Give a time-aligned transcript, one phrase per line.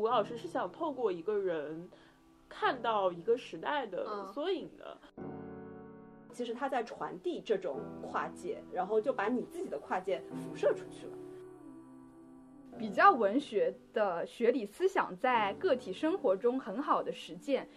[0.00, 1.86] 吴老师是想透过一个人
[2.48, 4.96] 看到一个时代的缩影的。
[6.32, 11.12] 其实他在传递这种跨界，然后就把你自己的跨界辐射出去了。
[12.78, 17.68] 比较文学的学理思想在个体生活中很好的实践。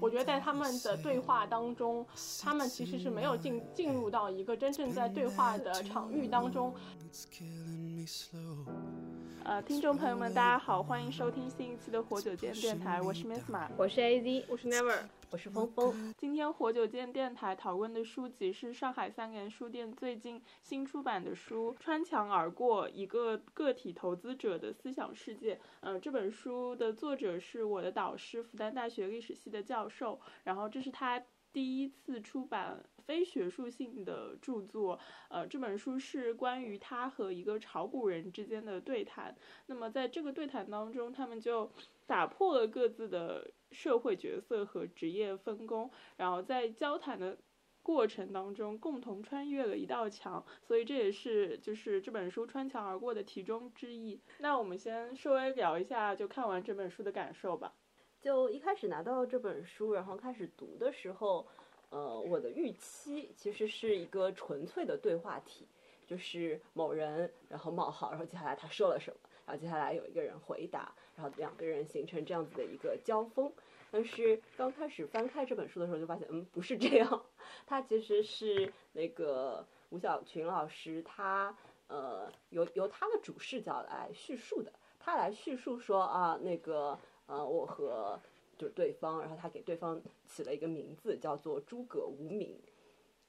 [0.00, 2.06] 我觉得在他们的对话当中，
[2.40, 6.72] 他们其实是没有进进入到一个真正在对话的场域当中。
[9.44, 16.14] 呃，听众朋友们，大家好，欢迎收听新一期的活久见电台，我是 Miss 马，我是 AZ，我是 Never，我是峰峰。
[16.16, 25.56] 今天活久见电台讨论的书籍是上海三联书店最近新出版的书《穿墙而过：一个个体投资者的思想世界》。
[25.80, 31.20] 呃，这本书的作者是我的导师，复旦大学历史系的教授，然后这是他
[31.52, 32.84] 第一次出版。
[33.06, 34.98] 非学术性的著作，
[35.28, 39.36] 呃，这本书是关于他和一个炒股人之间的对谈。
[39.66, 41.70] 那么在这个对谈当中，他们就
[42.06, 47.38] 打破了各自的社会角色和职业分工，然后在交谈的
[47.82, 50.44] 过程当中共同穿越了一道墙。
[50.62, 54.20] 所以这也是就是这本书穿墙而过的题中之意。
[54.38, 57.74] 那我们先稍微聊一下，就看完这本书的感受吧。
[58.20, 61.48] 就一开始拿到这本书，然后开始读的时候。
[61.92, 65.68] 呃，我的预期其实是一个纯粹的对话体，
[66.06, 73.52] 就是某人，然后冒号，然后接下来他说了什么，然后接下来有一个人回答，然后两个人形成这样子的一个交锋。
[73.90, 77.26] 但是刚开始翻开这本书的时候，就发现，嗯，不是这样，
[77.66, 81.54] 它其实是那个吴小群老师，他
[81.88, 88.18] 呃由由他的主视角来叙述的，他来叙述说啊，那个呃，我和。
[88.62, 92.60] 就是对方，然后他给对方起了一个名字，叫做诸葛无名。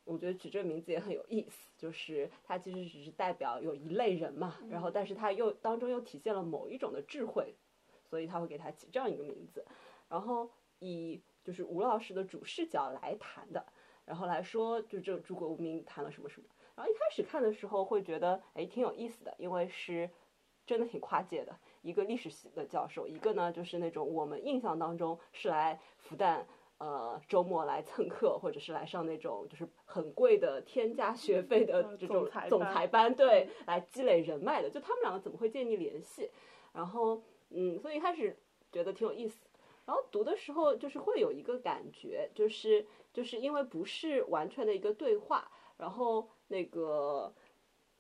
[0.04, 7.56] 我觉得取这个名字也很有意思，就是他其实只是代表有一类人嘛，然后但是他又当中又体现了某一种的智慧，
[8.08, 9.66] 所以他会给他起这样一个名字。
[10.08, 13.66] 然后以就是吴老师的主视角来谈的，
[14.06, 16.48] 然后来说就这诸葛无名谈了什么什么。
[16.76, 20.08] 然后一开始看的时候会觉得哎挺有意思的，因为是
[20.68, 21.58] 真的挺跨界的。
[21.84, 26.44] 一个历史系的教授，一个呢就是那种我们印象当中是来复旦
[26.78, 34.70] 呃周末来蹭课，或者是来上那种就是很贵的天价学费的这种总裁班，对，来积累人脉的。
[34.70, 36.32] 就他们两个怎么会建立联系？
[36.72, 38.36] 然后嗯，所以一开始
[38.72, 39.38] 觉得挺有意思，
[39.86, 47.34] 然后读的时候就是会有一个感觉，就是就是因为不是完全的一个对话，然后那个。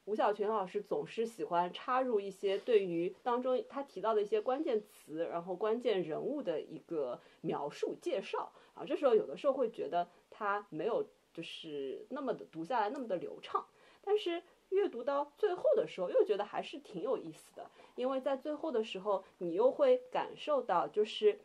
[0.06, 13.66] 吴小群老师总是喜欢插入一些对于当中他提到的一些关键词，然后关键人物的一个描述介绍啊，这时候有的时候会觉得他没有就是那么的读下来那么的流畅，
[14.02, 21.40] 但是阅读到最后的时候又觉得还是挺有意思的，因为在最后的时候你又会感受到就是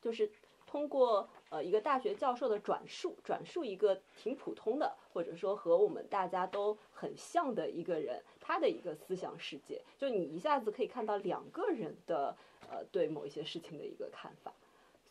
[0.00, 0.30] 就是
[0.66, 1.28] 通过。
[1.52, 12.34] 呃，一个大学教授的转述，转述一个挺普通的，或者说和我们大家都很像的一个人，他的一个思想世界，就你一下子可以看到两个人的
[12.70, 14.50] 呃对某一些事情的一个看法，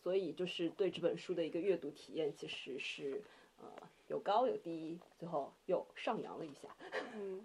[0.02, 3.22] 所以就是对这本书的一个阅读体验，其实是
[3.60, 3.68] 呃
[4.08, 6.68] 有高有低，最后又上扬了一下。
[7.14, 7.40] 嗯，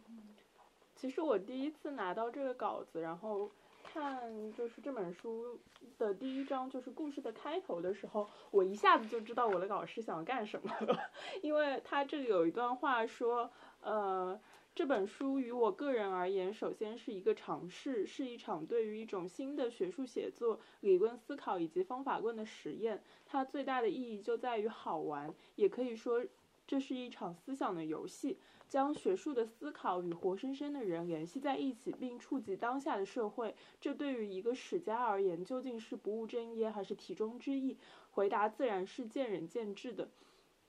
[0.96, 3.52] 其实我第一次拿到这个稿子，然后。
[3.88, 5.58] 看，就是这本书
[5.98, 11.00] 的第一章，就是故事的开头的时候，我一下子就知道我的老师想干什么了，
[11.42, 13.50] 因为他这里有一段话说，
[13.82, 14.38] 呃，
[14.76, 23.02] 这本书于我个人而言，首先是一个尝试，是一场对于一种新的学术写作、理论思考以及方法论的实验。
[23.26, 26.24] 它最大的意义就在于好玩，也可以说
[26.68, 28.38] 这是一场思想的游戏。
[28.68, 37.78] 将学术的思考与活生生的人联系在一起，并触及当下的社会，这对于一个史家而言，究竟是不务正业还是题中之意？
[38.12, 40.10] 回答自然是见仁见智的。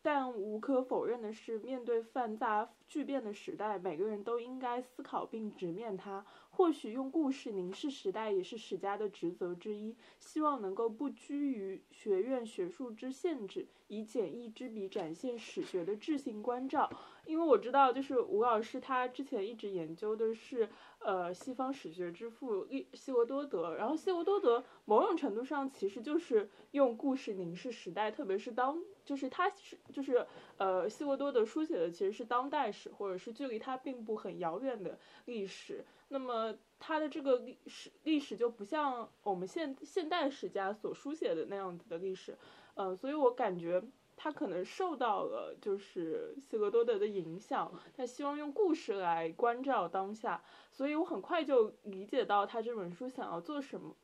[0.01, 6.25] 但无可否认的是，面对繁杂巨变的时代，每个人都应该思考并直面它。
[6.51, 9.97] 或许用故事凝视时代，也是史家的职责之一。
[10.21, 16.89] 希望能够不拘于学院学术之限制，以简易之笔展现史学的智性关照。
[17.29, 20.69] 因为我知道，就是吴老师他之前一直研究的是，
[21.01, 23.75] 呃，西方史学之父希希罗多德。
[23.75, 28.83] 然后希罗多德某种程度上其实就是用故事凝视时代，特别是当。
[29.05, 30.27] 就是他是就是
[30.57, 35.85] 呃，希罗多德书写的其实是当代史，或者是距离他并不很遥远的历史。
[36.09, 42.37] 那么他的这个历史历史就不像我们现现代史家所书写的那样子的历史，
[42.75, 43.83] 呃，所以我感觉
[44.21, 50.43] 他可能受到了就是希格多德的影响，他希望用故事来关照当下，
[50.73, 53.95] 所以我很快就理解到他这本书想要做什么。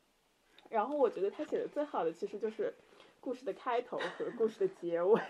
[0.70, 2.72] 然后我觉得他写的最好的其实就是
[3.20, 5.20] 故事的开头和故事的结尾。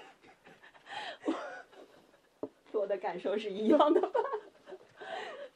[2.73, 4.21] 我的感受是一样的吧？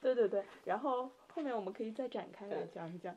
[0.00, 3.14] 对对对，然后后面我们可以再展开来讲一讲。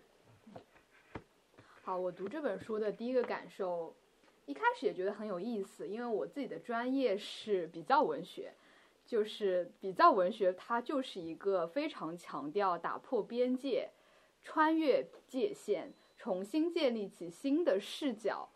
[1.84, 3.96] 好，我读这本书的第一个感受，
[4.52, 8.54] 一开始也觉得很有意思，因为我自己的专业是比较文学，
[9.06, 13.90] 就是比较文学，它就是一个非常强调打破边界、
[14.42, 18.50] 穿越界限、重新建立起新的视角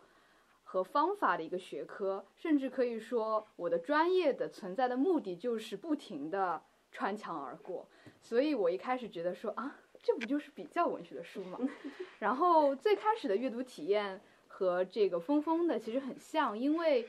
[0.65, 7.87] 和方法的一个学科，甚至可以说，我的专业的存在的目的就是不停的穿墙而过，
[8.21, 9.79] 所以我一开始觉得说啊。
[10.03, 11.57] 这不就是比较文学的书吗？
[12.19, 14.21] 然后最开始的阅读体验
[14.57, 17.05] 和这个峰峰的其实很像，因为，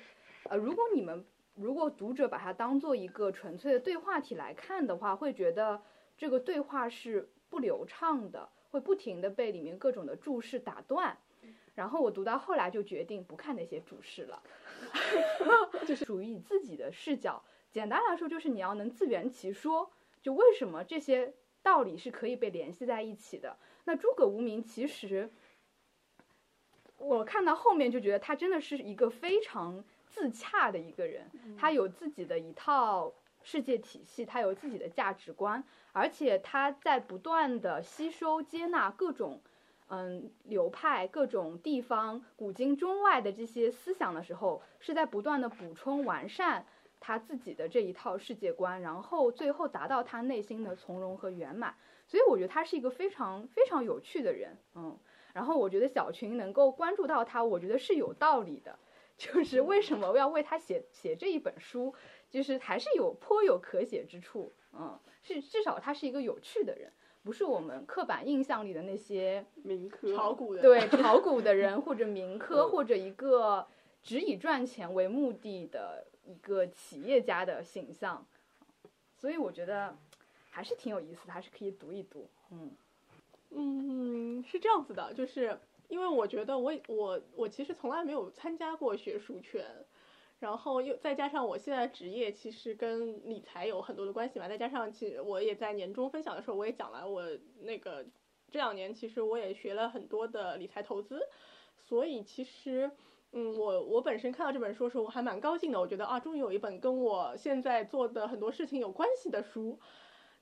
[0.48, 5.80] 呃，如果你们如果读者把它当做一个纯粹的对话体来看的话，会觉得
[6.18, 11.16] 这个对话是不流畅的，会不停的被里面各种的注释打断。
[11.76, 14.42] 然后我读到后来就决定不看那些注释了，
[15.86, 17.40] 就是属于你自己的视角。
[17.70, 19.88] 简单来说，就是你要能自圆其说，
[20.20, 21.32] 就为什么这些。
[21.62, 23.56] 道理是可以被联系在一起的。
[23.86, 25.28] 那诸葛无名其实，
[26.98, 33.12] 我看到后面就觉得他真的是一个非常自洽的一个人，他有自己的一套
[33.42, 35.62] 世界体系，他有自己的价值观，
[35.92, 39.40] 而且他在不断的吸收接纳各种
[39.88, 46.66] 嗯流派、各种地方古今中外的这些思想的时候，是在不断的补充完善。
[46.98, 51.76] 他自己的这一套世界观，然后最后达到他内心的从容和圆满，
[52.08, 54.98] 所以我觉得他是一个非常非常有趣的人，嗯，
[55.36, 58.78] 然后我觉得小群能够关注到他，我觉得是有道理的，
[59.18, 61.94] 就是为什么要为他写写这一本书，
[62.30, 66.90] 就是还是有颇有可写之处，嗯，是至少他是一个有趣的人，
[67.22, 73.66] 不是我们刻板印象里的那些民科炒股的， 对炒股的人或者民科或者一个
[74.02, 76.06] 只以赚钱为目的的。
[76.28, 78.26] 一个企业家的形象，
[79.14, 79.96] 所以我觉得
[80.50, 82.28] 还是挺有意思的，还是可以读一读。
[82.50, 82.72] 嗯
[83.50, 85.58] 嗯，是这样子的，就是
[85.88, 89.64] 因为我觉得我我我其实从来没有参加过学术圈，
[90.38, 97.22] 然后又再加上我现在职业其实跟理财有很多的关系嘛，再加上其实我也在年终分享的时候我也讲了，我
[97.60, 98.04] 那个
[98.50, 101.20] 这两年其实我也学了很多的理财投资，
[101.78, 102.90] 所以其实。
[103.32, 105.78] 嗯，我我本身看到这本书的时候，我还蛮高兴的。
[105.78, 109.78] 我觉得啊，终于有一本跟我现在做的很多事情有关系的书。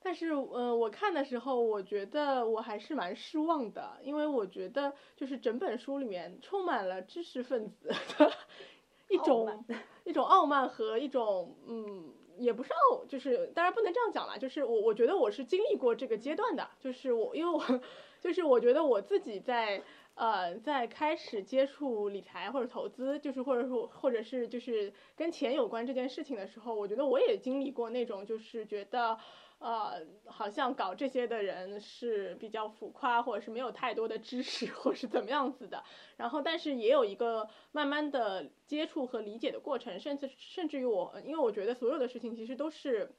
[0.05, 8.31] 但是，嗯，我看的时候，我觉得我还是蛮失望的，因为我觉得就是整本书里面充满了知识分子的
[9.09, 9.65] 一种
[10.03, 17.81] 一种傲慢和一种嗯，也不是傲，就是当然不能这样讲了，就是我我觉得我是经历过这个阶段的，就是我因为我
[18.21, 19.81] 就是我觉得我自己在。
[20.17, 29.17] 呃，在开始接触理财或者投资，就是或者说或者是就是跟钱有关这件事情的时候，我觉得我也经历过那种，就是觉得，
[29.65, 35.83] 呃，好像搞这些的人是比较浮夸，或者是没有太多的知识，或是怎么样子的。
[36.17, 43.15] 然后，但是也有一个慢慢的接触和理解的过程，甚至甚至于我，因为我觉得所有的事情其实都是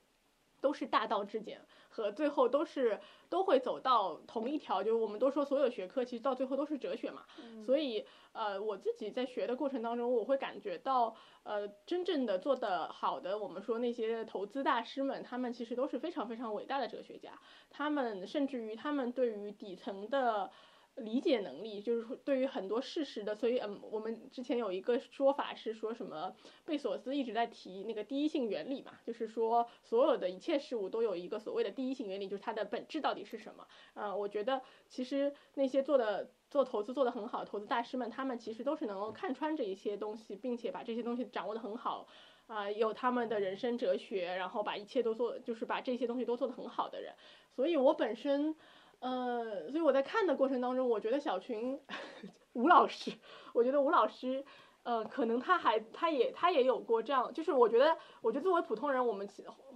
[0.60, 1.60] 都是大道至简。
[1.96, 3.00] 和最后都是
[3.30, 7.22] 都会走到同一条，就是我们都说所有学科其实到最后都是哲学嘛，
[7.64, 17.32] 所以呃我自己在学的过程当中，我会感觉到呃真正的做得好的，我们说那些投资大师们，他们其实都是非常非常伟大的哲学家，
[17.70, 20.50] 他们甚至于他们对于底层的。
[20.96, 26.34] 理解能力就是对于很多事实的，所以嗯，我们之前有一个说法是说什么
[26.64, 33.66] 贝索斯一直在提那个第一性原理嘛，就是说所有的一切事物都有一个所谓的第一性原理，就是它的本质到底是什么？
[33.92, 42.08] 呃，我觉得其实那些做的做投资做得很好投资大师们，他们其实都是能够看穿这一些东西，并且把这些东西掌握得很好，
[42.46, 47.12] 啊，有他们的人生哲学，然后把一切都做，就是把这些东西都做得很好的人。
[47.54, 48.56] 所以我本身。
[49.00, 51.78] 呃，所以我在看的过程当中，我觉得小群
[52.54, 53.12] 吴老师，
[53.52, 54.44] 我觉得吴老师，
[54.82, 59.28] 呃，可能他还他也他也有过这样，就是我觉得，我觉得作为普通人，我们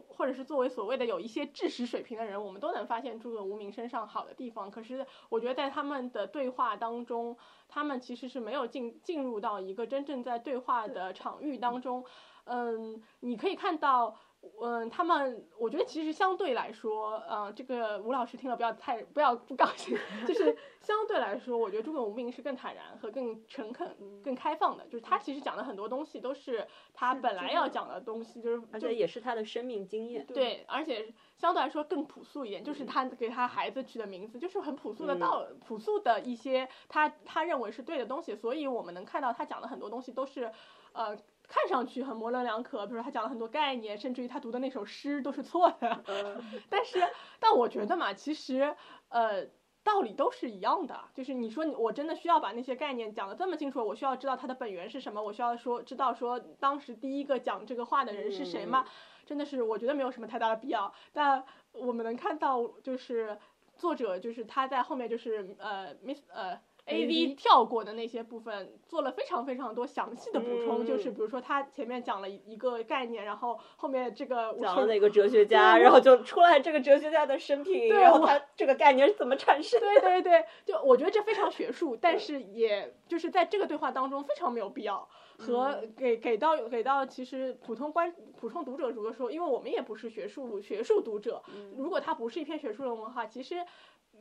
[0.08, 4.70] 或者是作为所谓的有一些知识水平的人，我们都能发现诸葛无名身上好的地方。
[4.70, 7.36] 可是我觉得在他们的对话当中，
[7.68, 12.04] 他们其实是没有进进入到一个真正在对话的场域当中。
[12.44, 14.16] 嗯，你可以看到。
[14.62, 30.26] 嗯，他们我觉得其实相对来说，呃，这个吴老师听了不要太不要不高兴，就是相对来说，我觉得诸葛无命是更坦然和更诚恳、更开放的，就是他其实讲的很多东西都是他本来要讲的东西，就是就而且也是他的生命经验。
[30.26, 40.50] 对，而且相对来说更朴素一点，就是他给他孩子取的名字就是很朴素的道，朴素的一些他他认为是对的东西，所以我们能看到他讲的很多东西都是，
[40.92, 41.16] 呃。
[41.50, 46.04] 看上去很模棱两可，比如说他讲了很多概念，甚至于他读的那首诗都是错的。
[46.70, 47.02] 但是，
[47.40, 48.76] 但我觉得嘛，其实，
[49.08, 49.46] 呃，
[49.82, 50.96] 道理都是一样的。
[51.12, 58.86] 就是你说你我真的需要把那些概念讲得这么清楚，我需要知道它的本源是什么，我需要说知道说当时第一个讲这个话的人是谁吗？
[59.26, 60.94] 真的是我觉得没有什么太大的必要。
[61.12, 63.36] 但我们能看到，就是
[63.76, 66.60] 作者就是他在后面就是呃，miss 呃。
[66.86, 79.78] A V 跳过的那些部分做了非常非常多详细的补充，就是比如说他前面讲了一个概念，然后后面这个讲了哪个哲学家，然后就出来这个哲学家的生平，然后他这个概念是怎么产生？
[79.80, 85.08] 对对对，就我觉得这非常学术， 但是也就是在这个对话当中非常没有必要，
[85.38, 91.42] 和给给到给到其实普通观普通读者如果说，因为我们也不是学术学术读者，
[91.76, 93.64] 如果它不是一篇学术论文的话，其实。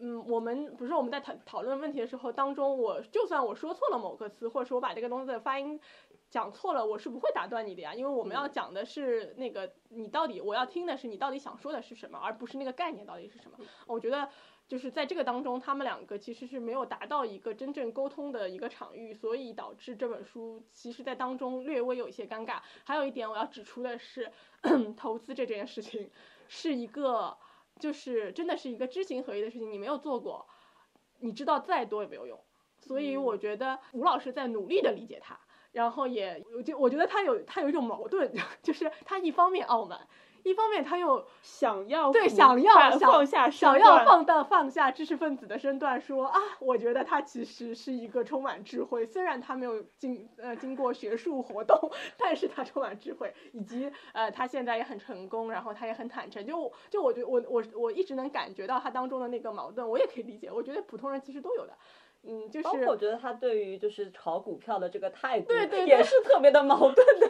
[0.01, 5.79] 嗯，我们不是我们在讨讨论问题的时候当中，我就算我说错了某个词，或者说我把这个东西的发音
[6.29, 13.57] 讲错了，我是不会打断你的呀，因为我们要讲的是那个你到底我要听的是你到底想说的是什么，而不是那个概念到底是什么。
[13.87, 14.29] 我觉得
[14.69, 22.61] 就是在这个当中，他们两个其实是没有达到一个真正沟通的一个场域，所以导致这本书其实在当中略微有一些尴尬。
[22.85, 24.31] 还有一点我要指出的是，
[24.95, 26.09] 投资这件事情
[26.47, 27.35] 是一个。
[27.79, 30.47] 就是真的是一个知行合一的事情，你没有做过，
[31.19, 32.39] 你知道再多也没有用。
[32.81, 35.39] 所以我觉得吴老师在努力的理解他，
[35.71, 38.31] 然后也我就我觉得他有他有一种矛盾，
[38.61, 40.07] 就是他一方面傲慢。
[40.43, 51.77] 一方面他又想要对想要放下想要放到放下知识分子的身段说啊，我觉得他其实是一个充满智慧，虽然他没有经呃经过学术活动，
[52.17, 61.73] 但是他充满智慧，以及呃他现在也很成功，然后他也很坦诚，就就我觉我我我一直能感觉到他当中的那个矛盾，我也可以理解，我觉得普通人其实都有的。
[62.23, 67.27] 嗯，就是包括我觉得他对于就是炒股票的这个态度，对对，也是特别的矛盾的。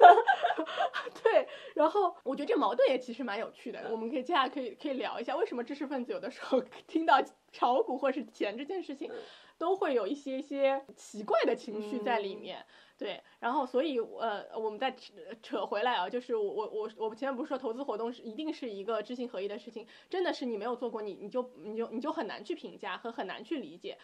[1.24, 9.12] 对，然后我觉得这个矛盾也其实蛮有趣的，我们可以接下来可以可以聊一下，为什么知识分子有的时候 听到炒股或者是钱这件事情，
[9.58, 12.66] 都会有一些一些奇怪的情绪在里面。
[12.98, 23.98] 对，然后所以呃，我们再扯扯回来啊，就是我我我我前面不是说投资活动是一定是一个知行合一的事情，真的是你没有做过，你你就你就你就很难去评价和很难去理解。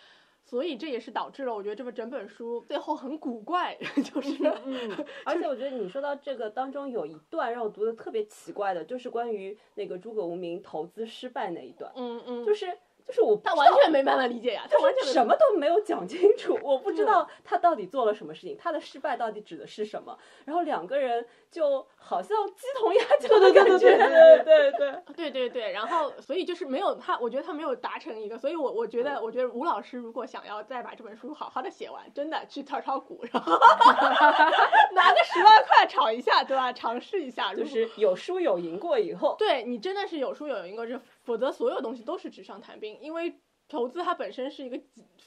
[0.45, 12.77] 所以这也是导致了，我觉得这本整本书最后很古怪， 就是，嗯， 而且我觉得你说到这个当中有一段让我读的特别奇怪的，就是关于那个诸葛无名投资失败那一段，嗯嗯，就是。
[13.05, 23.95] 就是我他完全没办法理解呀，他完全什么都没有讲清楚，我不知道他到底做了什么事情，他的失败到底指的是什么，然后两个人就好像鸡同鸭讲的感觉，
[24.43, 33.53] 对对对对对对，然后所以就是没有他，我觉得他没有达成一个，所以我我觉得我觉得吴老师如果想要再把这本书好好的写完，真的去炒炒股，然后
[34.93, 36.73] 拿个十万块炒一下，对吧？
[36.73, 42.99] 尝试一下，就是有输有赢过以后，对你真的是有输有赢过，就否则所有东西都是纸上谈兵。
[43.01, 44.81] 因为投资它本身是一个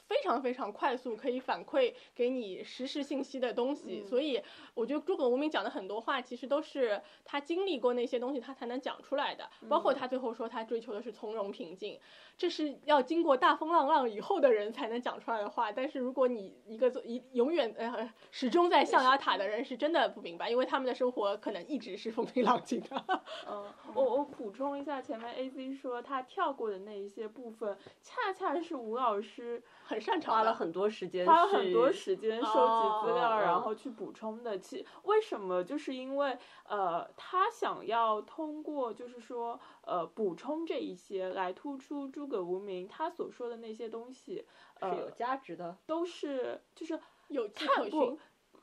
[0.09, 9.49] 非常非常快速可以反馈给你实时信息的东西，所以我觉得诸葛无名讲的很多话，其实都是他经历过那些东西，他才能讲出来的。
[9.69, 12.01] 包括他最后说他追求的是从容平静，
[12.39, 15.71] 这是要经过大风浪浪以后的人才能讲出来的话。
[15.71, 23.05] 但是如果你一个一永远呃始终在象牙塔的人，是真的不明白，因为他们的生活可能一直是风平浪静的。
[23.47, 34.59] 嗯，我我补充一下，前面 A C 说他跳过的那一些部分，恰恰是吴老师很擅长，花了很多时间，花了很多时间收集资料，然后去补充的。
[34.59, 35.65] 其为什么？
[35.65, 44.45] 就是因为呃，他想要通过，就是说呃，补充这一些来突出诸葛无名他所说的那些东西，
[44.83, 48.19] 是有价值的，都是就是有看过。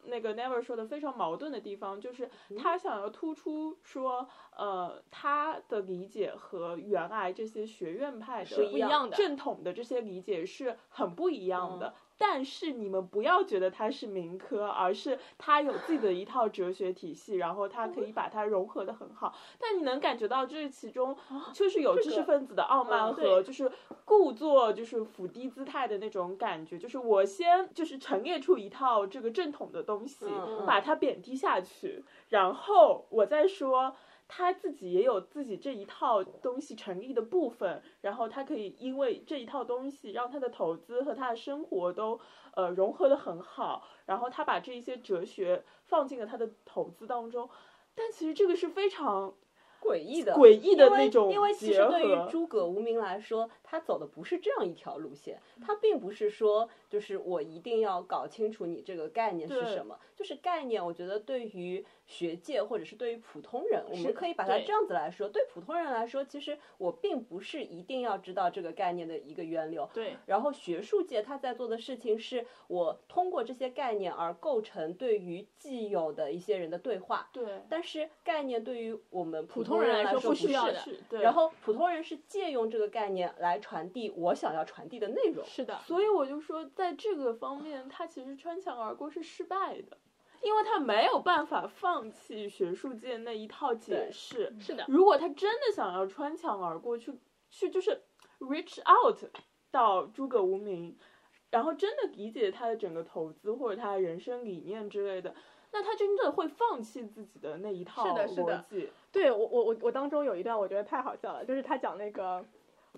[0.07, 11.93] 那个 Never 说的非常矛盾的地方，就是他想要突出说，呃，他的理解和原来这些学院派的不一样的正统的这些理解是很不一样的。
[12.17, 19.35] 但是你们不要觉得他是民科，而是他有自己的一套哲学体系，然后他可以把它融合的很好。
[19.59, 21.15] 但你能感觉到这其中
[21.53, 23.71] 就是有知识分子的傲慢和就是
[24.05, 30.25] 故作就是俯低姿态的那种感觉，就是我先就是陈列出一套这个正统的东西，
[30.65, 33.95] 把它贬低下去，然后我再说。
[34.27, 42.19] 他自己也有自己这一套东西成立的部分，然后他可以因为这一套东西让他的投资和他的生活都
[42.55, 47.49] 呃融合的很好，然后他把这一些哲学放进了他的投资当中，
[47.93, 49.35] 但其实这个是非常
[49.79, 77.63] 诡异的，诡异的因为那种因为其实对于诸葛无名来说，他走的不是这样一条路线，他并不是说就是我一定要搞清楚你这个概念是什么，就是概念，我觉得对于学界或者是对于普通人，我们可以把它这样子来说，对普通人来说，其实我并不是一定要知道这个概念的一个源流，对，然后学术界他在做的事情是我通过这些概念而构成对于既有的一些人的对话，对。
[77.69, 85.43] 但是概念对于我们普通人来说不需要的是，对，然后普通人是借用这个概念来传递我想要传递的内容。
[85.45, 89.97] 是的，所以我就说，在这个方面，他其实穿墙而过是失败的，
[90.45, 94.55] 因为他没有办法放弃学术界那一套解释。
[94.59, 97.11] 是的，如果他真的想要穿墙而过去，
[97.49, 98.03] 去就是
[98.39, 99.17] reach out
[99.71, 100.95] 到诸葛无名，
[101.49, 105.33] 然后真的理解他的整个投资或者他的人生理念之类的，
[105.71, 108.89] 那他真的会放弃自己的那一套是的是的逻辑。
[109.11, 112.45] 对我我我我当中有一段我觉得太好笑了，就是他讲那个。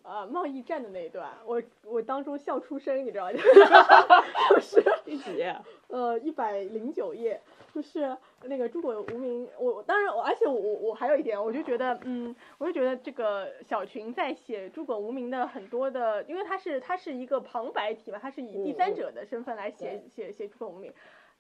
[0.04, 3.32] 呃，贸易战的那一段，我我当中笑出声，你知道吗？
[4.50, 5.56] 就是 第几页？
[5.90, 7.40] 呃一百零九页，
[7.74, 20.94] 就是那个诸葛无名，我我当然我而且我我我还有一点，我就觉得嗯，我就觉得这个小群在写诸葛无名的很多的，因为他是他是一个旁白体嘛，他是以第三者的身份来写写写诸葛无名。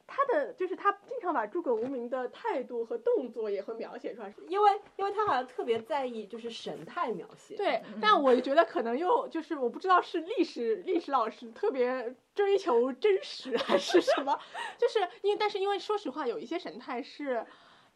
[0.07, 7.55] 他的就是他经常把诸葛无名的态度和动作也会描写出来，因为因为他好像特别在意就是神态描写。
[7.57, 14.39] 对，但我觉得可能又就是我不知道是历史历史老师特别追求真实还是什么，
[14.77, 17.45] 就是因为但是因为说实话，有一些神态是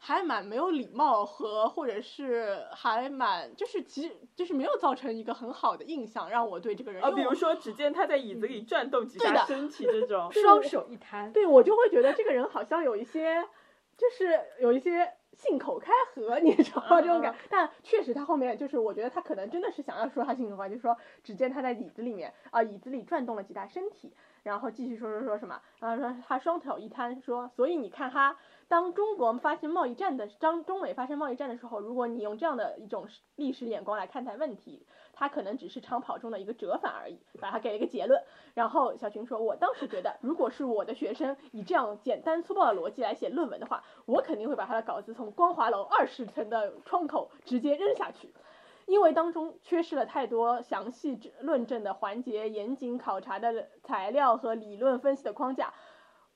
[0.04, 10.28] 还蛮没有礼貌和或者是还蛮就是其实就是没有造成一个很好的印象，让我对这个人，啊，比如说，只见他在椅子里转动几下身体这种。
[10.34, 13.48] 双手一摊，对我就会觉得这个人好像有一些，
[13.96, 17.00] 就是有一些信口开河，你知道吗？
[17.00, 28.36] 这种感， 但确实他后面就是，我觉得他可能真的是想要说他信口开河，就是说，只见他在椅子里面啊、椅子里转动了几下身体，然后继续说说说什么，然后说他双手一摊，说，所以你看他。
[28.72, 33.06] 当中国发生贸易战的，当中美发生贸易战的时候，如果你用这样的一种
[33.36, 38.24] 历史眼光来看待问题，它可能只是长跑中的一个折返而已，把它给了一个结论。
[38.54, 48.34] 然后小群说：“我当时觉得，如果是我的学生以这样简单粗暴的逻辑来写论文的话，我肯定会把他的稿子从光华楼二十层的窗口直接扔下去，
[48.86, 55.74] 因为当中缺失了太多详细论证的环节、严谨考察的材料和理论分析的框架。”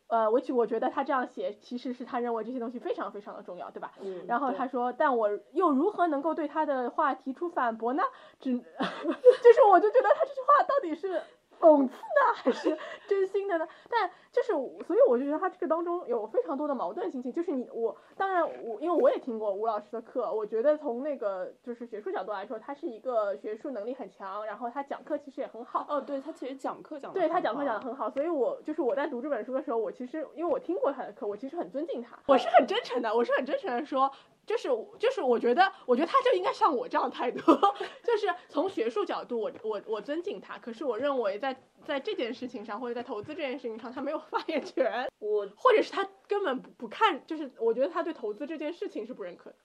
[0.07, 3.91] 呃，我我觉得他这样写，其实是他认为这些东西非常非常的重要，对吧？
[4.01, 8.03] 嗯，然后他说，但我又如何能够对他的话提出反驳呢？
[8.39, 11.21] 只 就是我就觉得他这句话到底是
[11.59, 13.67] 讽刺呢， 还是真心的呢？
[13.89, 14.51] 但就是，
[14.85, 17.31] 所以我就觉得他这个当中有非常多的矛盾心情。
[17.31, 25.85] 就是你我，当然我因为我也听过吴老师的课，我觉得从那个就是学术角度来说，他是一个学术能力很强，然后他讲课其实也很好。
[25.87, 32.17] 哦，对他其实讲课讲得对他讲课讲的很好，所以我就是我在读这本书的时候，我其实因为我听过他的课，我其实很尊敬他。
[32.27, 34.11] 我是很真诚的，我是很真诚的说，
[34.45, 37.39] 就是就是我觉得，我觉得他就应该像我这样态度，
[38.03, 49.55] 就是从学术角度我，我我尊敬他，可是我认为在在这件事情上，或者在投资这件事情上，他没有 发言权，我或者是他根本不不看，就是我觉得他对投资这件事情是不认可的。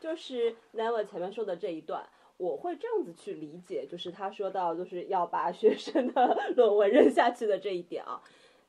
[0.00, 8.20] 就是 Never 前面说的这一段，我会这样子去理解，就是他说到就是要把学生的 论文扔下去的这一点啊。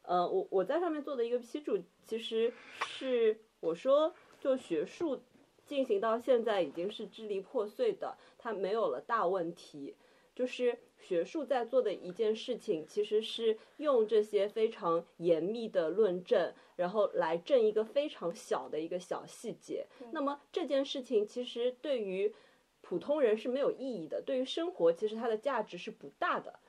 [0.04, 2.54] 呃，我我在上面做的一个批注，其实
[2.86, 5.20] 是我说就学术
[5.66, 9.96] 进行到现在已经是支离破碎的，它没有了大问题。
[10.34, 19.88] 就是学术在做的一件事情，其实是用这些非常严密的论证，然后来证一个非常小的一个小细节。
[20.12, 22.34] 那么这件事情其实对于
[22.82, 26.60] 普通人是没有意义的，对于生活其实它的价值是不大的。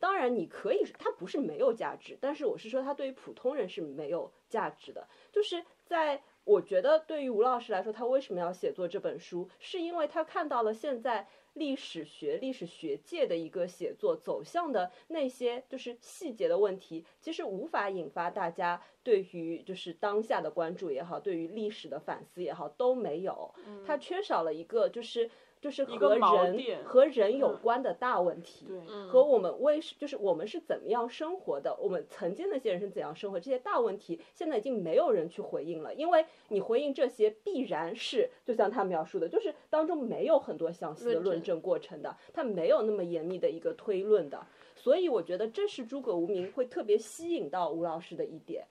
[0.00, 5.08] 当然，你可以，它不是没有价值，但是我是说，它对于普通人是没有价值的。
[5.30, 23.54] 就是在我觉得，对于吴老师来说，他为什么要写作这本书，是因为他看到了现在历史学、历史学界的一个写作走向的那些就是细节的问题，其实无法引发大家对于就是当下的关注也好，对于历史的反思也好，都没有。
[23.86, 25.30] 他缺少了一个就是
[25.62, 28.66] 就是和人和人有嗯关的大问题。
[29.08, 44.44] 和我们为是就是我们是怎么样生活的，我们曾经那些人是怎样生活，这些大问题现在已经没有人去回应了，因为你回应这些必然是就像他描述的，就是当中没有很多详细的论证论证过程的，他没有那么严密的一个推论的，
[44.74, 48.66] 所以我觉得这是诸葛无名会特别吸引到吴老师的一点。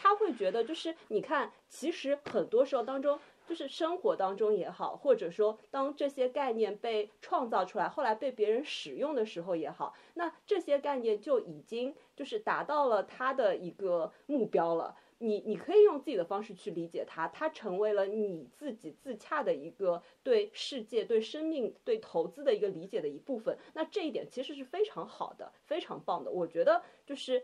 [0.00, 14.94] 他会觉得，就是你看，其实很多时候当中，就是生活当中也好，或者说当这些概念被创造出来，后来被别人使用的时候也好，那这些概念就已经就是达到了他的一个目标了。
[15.20, 23.58] 你你可以用自己的方式去理解它，它成为了你自己自洽的一个对世界、对生命、对投资的一个理解的一部分。
[23.74, 26.30] 那这一点其实是非常好的，非常棒的。
[26.30, 27.42] 我觉得就是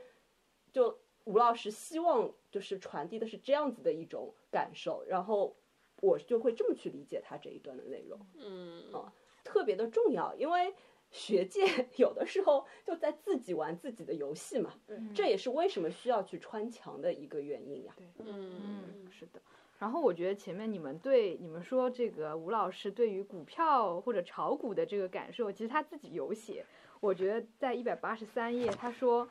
[0.73, 5.57] 就吴老师希望就是传递的是这样子的一种感受，然后
[6.05, 8.19] 我就会这么去理解他这一段的内容。
[8.39, 8.83] 嗯
[9.43, 10.75] 特别的重要，因为
[11.11, 11.61] 学界
[11.97, 14.73] 有的时候就在自己玩自己的游戏嘛，
[15.15, 17.95] 这也是为什么需要去穿墙的一个原因呀。
[18.19, 19.41] 嗯嗯，是的。
[19.79, 26.65] 然后我觉得前面你们对你们说这个吴老师对于股票或者炒股的这个感受，其实他自己有写。
[27.01, 29.29] 我觉得在一百八十三页，他说：“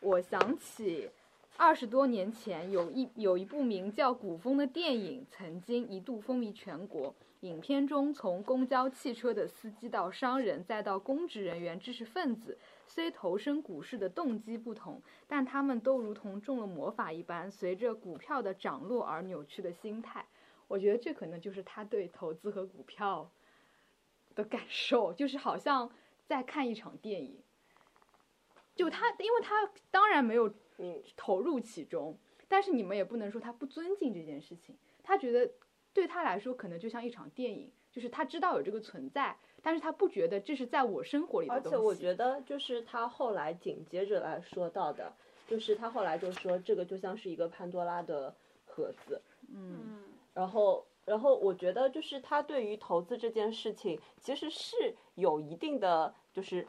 [0.00, 1.08] 我想起
[1.56, 7.14] 二十多年前有一有一部名叫《古风》的电影，曾经一度风靡全国。
[7.40, 20.26] 影片中，从公交汽车的司机到商人，再到公职人员、知识分子，虽投身股市的动机不同，但他们都如同中了魔法一般，随着股票的涨落而扭曲的心态。
[20.66, 23.30] 我觉得这可能就是他对投资和股票
[24.34, 25.90] 的感受，就是好像
[26.26, 27.38] 在看一场电影。
[28.74, 32.16] 就他，因为他当然没有嗯，投入其中，
[32.48, 34.76] 但是你们也不能说他不尊敬这件事情。
[35.02, 35.50] 他觉得
[35.92, 41.76] 对他来说，可能就像一场电影，就是他知道有这个存在，但是他不觉得这是在我生活里的东西。
[41.76, 45.12] 而且我觉得就是他后来紧接着来说到的，
[45.46, 48.34] 就是他后来就说这个就像是一个潘多拉的
[48.66, 56.66] 盒子，嗯，嗯然后，然后我觉得就是他对于投资这件事情，其实是有一定的，就是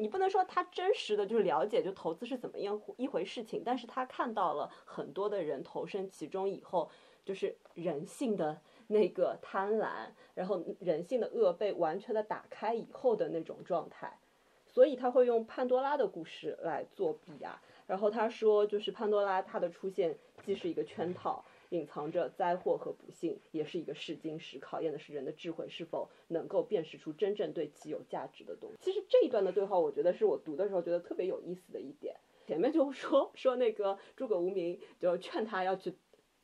[0.00, 6.88] 你不能说他真实的就是了解就投资是怎么样一回事情，但是他看到了很多的人投身其中以后，
[7.24, 14.18] 就是人性的那个贪婪，然后人性的恶被完全的打开以后的那种状态。
[14.66, 28.76] 所以他会用潘多拉的故事来作比啊，然后他说，就是潘多拉它的出现既是一个圈套，隐藏着灾祸和不幸，也是一个试金石，考验的是人的智慧是否能够辨识出真正对其有价值的东西。
[28.80, 32.16] 其实这一段的对话，我觉得是我读的时候觉得特别有意思的一点。
[32.46, 35.94] 前面就说说那个诸葛无名就劝他要去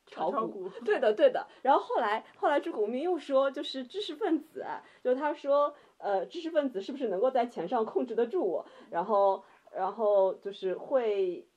[0.05, 1.47] 炒炒股，对的对的。
[1.63, 8.65] 然后后来后来诸葛无名又说，就是知识分子啊，就他说呃知识分子是不是能够在钱上控制得住我？
[8.91, 9.43] 然后
[9.75, 11.47] 然后就是会。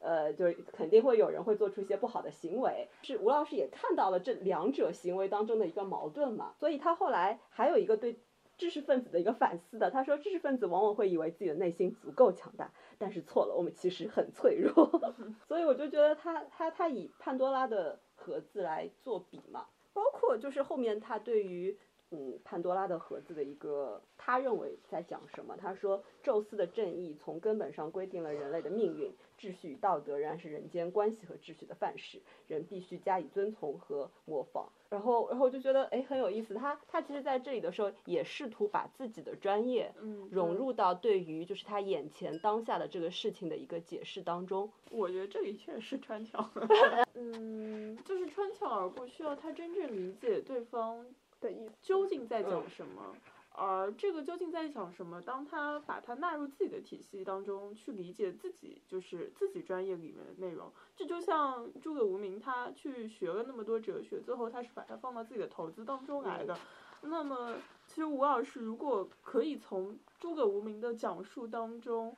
[0.00, 8.18] 呃，就是肯定会有人会做出一些不好的行为，是吴老师也看到了这两者行为当中的一个矛盾嘛，所以他后来还有一个对
[8.56, 14.90] 知识分子的一个反思的，他说知识分子往往会以为自己的内心足够强大，但是错了，我们其实很脆弱，
[15.48, 21.78] 所以我就觉得他他他以潘多拉的盒子来做比嘛，包括就是后面他对于
[22.10, 29.12] 嗯潘多拉的盒子的一个他认为在讲什么，他说宙斯的正义从根本上规定了人类的命运。
[29.38, 34.70] 秩序与道德仍然是人间关系和秩序的范式，人必须加以遵从和模仿。
[34.90, 36.52] 然后，然后我就觉得，哎，很有意思。
[36.52, 44.70] 他他其实在这里的时候，也试图把自己的专业嗯，融入到对于就是他眼前当下的这个事情的一个解释当中。
[44.90, 46.50] 我觉得这里确实是穿墙，
[47.14, 51.06] 嗯，就是穿墙而过，需要他真正理解对方
[51.40, 51.74] 的意思。
[51.82, 53.14] 究竟在讲嗯什么。
[53.52, 55.20] 而这个究竟在讲什么？
[55.20, 60.70] 当他把它纳入自己的体系当中去理解自己，就是自己专业里面的内容。
[60.96, 66.56] 这就像诸葛无名，他去学了那么多哲学，最后他是把它放到自己的投资当中来的。
[67.02, 67.56] 那么，
[67.88, 72.16] 其实吴老师如果可以从诸葛无名的讲述当中，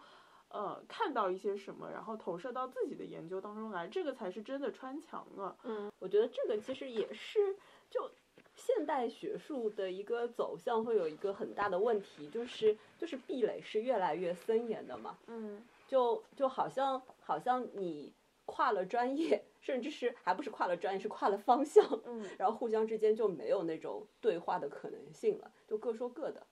[0.51, 5.57] 呃，看到一些什么，然后投射到自己的研究当中来，这个才是真的穿墙了。
[5.65, 7.57] 嗯我觉得这个其实也是
[7.91, 8.09] 就。
[8.65, 18.13] 现代学术的一个走向会有一个很大的问题，就是就是壁垒是越来越森严的嘛，嗯就就好像好像你
[18.47, 26.47] 跨了专业，甚至是还不是跨了专业，是跨了方向，嗯，然后互相之间就没有那种对话的可能性了，就各说各的。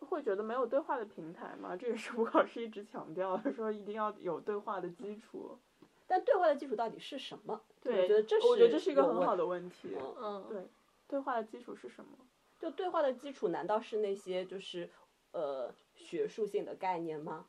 [0.00, 1.74] 会觉得没有对话的平台嘛？
[1.74, 5.58] 这也是吴老师一直强调的，说一定要有对话的基础。
[6.06, 7.58] 但对话的基础到底是什么？
[7.82, 9.96] 对，我觉得这是我觉得这是一个很好的问题。
[9.96, 10.66] 嗯嗯，对，
[11.14, 12.18] 对话的基础是什么？
[12.58, 14.90] 就对话的基础难道是那些就是
[15.30, 17.46] 呃学术性的概念吗？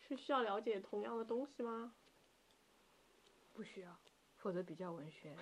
[0.00, 1.94] 是需要了解同样的东西吗？
[3.52, 3.96] 不需要，
[4.36, 5.32] 否则比较文学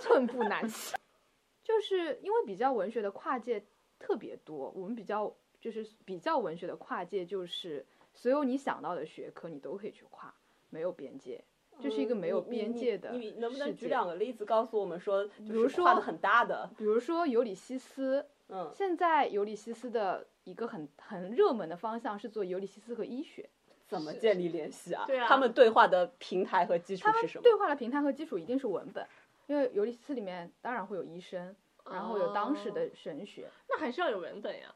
[0.00, 0.96] 寸步难行。
[1.64, 3.66] 就是因为比较文学的跨界
[3.98, 10.32] 特别多，我们比较就是比较文学的跨界，就是所有你想到的学科你都可以去跨，
[10.70, 11.44] 没有边界，
[11.80, 23.48] 就是一个没有边界的你你能不能举两个例子告诉我们说，比如说跨的很大的，比如说尤里西斯，嗯，现在尤里西斯的一个很很热门的方向是做尤里西斯和医学，
[23.86, 25.04] 怎么建立联系啊？
[25.06, 27.42] 对啊他们对话的平台和基础是什么？
[27.42, 29.06] 对话的平台和基础一定是文本，
[29.46, 31.54] 因为尤里西斯里面当然会有医生，
[31.90, 34.74] 然后有当时哦的神学，那还是要有文本呀。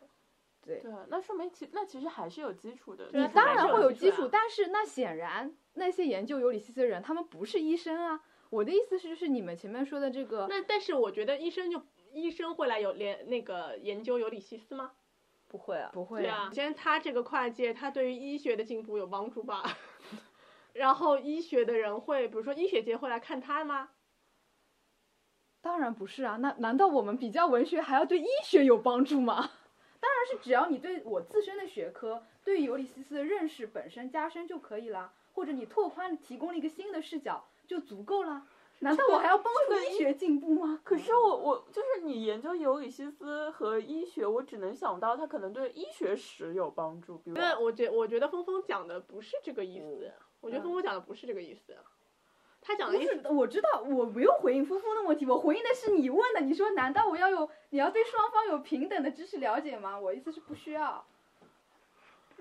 [0.65, 0.81] 对。
[0.81, 3.09] 对，那说明其那其实还是有基础的。
[3.13, 8.25] 你当然会有基础，但是那显然那些研究尤里西斯的人，他们不是医生啊。
[8.51, 11.83] 我的意思是，就是你们前面说的这个，那但是我觉得医生就
[12.13, 14.93] 医生会来有连那个研究尤里西斯吗？
[15.49, 19.63] 不会啊，不会啊，首先他这个跨界，他对于医学的进步有帮助吧？
[20.75, 23.91] 然后医学的人会，比如说医学界会来看他吗？
[25.63, 26.37] 当然不是啊。
[26.37, 29.37] 那难道我们比较文学还要对医学有帮助吗？
[30.01, 38.47] 当然是只要你对我自身的学科，对于尤里西斯的认识本身加深就可以了，或者你拓宽提供了一个新的视角就足够了。
[38.81, 40.81] 难道我还要帮助医学进步吗？
[40.83, 51.77] 可是我我就是你研究尤里西斯和医学，我只能想到他可能对医学史有帮助，比如那我觉我觉得峰峰讲的不是这个意思，我觉得峰峰讲的不是这个意思，
[52.61, 56.41] 他讲的意思是，我知道，我没有回应峰峰的问题，我回应的是你问的。
[56.41, 59.97] 你说难道我要有，你要对双方有平等的知识了解吗？
[59.97, 61.07] 我意思是不需要。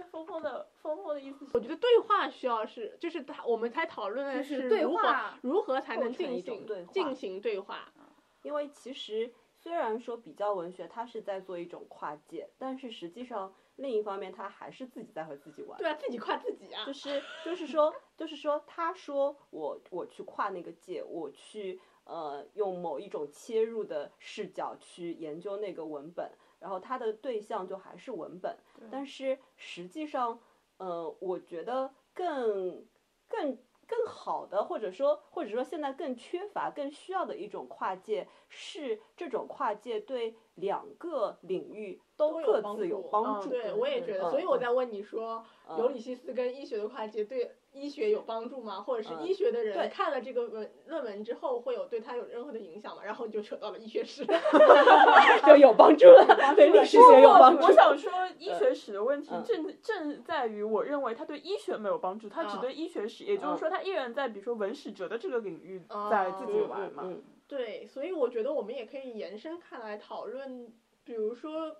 [0.01, 7.93] 那峰峰的峰峰的意思是我觉得对话需要是，就是他我们才讨论的就是对如何话如何才能进行对话进行对话。
[8.41, 15.77] 因为其实虽然说比较文学它是在做一种跨界，但是实际上另一方面他还是自己在和自己玩。
[15.77, 16.91] 对啊，自己跨自己啊就。
[16.91, 26.31] 是就是说就是说，他说我我去跨那个界，我去呃用某一种切入的视角去研究那个文本，
[26.61, 28.55] 然后他的对象就还是文本，
[28.89, 30.39] 但是实际上
[30.77, 32.85] 呃，我觉得更
[33.27, 33.57] 更。
[33.87, 43.49] 更好的，或者说，或者说现在更缺乏、更需要的一种跨界，是这种跨界对两个领域都都各自有助帮助。
[43.49, 48.81] 对，我也觉得，嗯所以我在问你说，嗯尤里西斯跟医学的跨界对医学有帮助吗？
[48.81, 53.01] 或者是嗯医学的人对看了这个文论文之后，会有对他有任何的影响吗？
[53.03, 54.25] 然后你就扯到了医学史。
[55.47, 57.63] 就有帮助了，对历史学有帮助。
[57.65, 67.03] 我想说，医学史的问题嗯正正在于，我认为他对医学没有帮助，他只嗯对医学史，也就是嗯说，他依然在比如说文史哲的这个领域哦在自己嗯玩嘛。
[67.05, 70.71] 嗯对，所以我觉得我们也可以延伸开来讨论，
[71.03, 71.75] 比如说，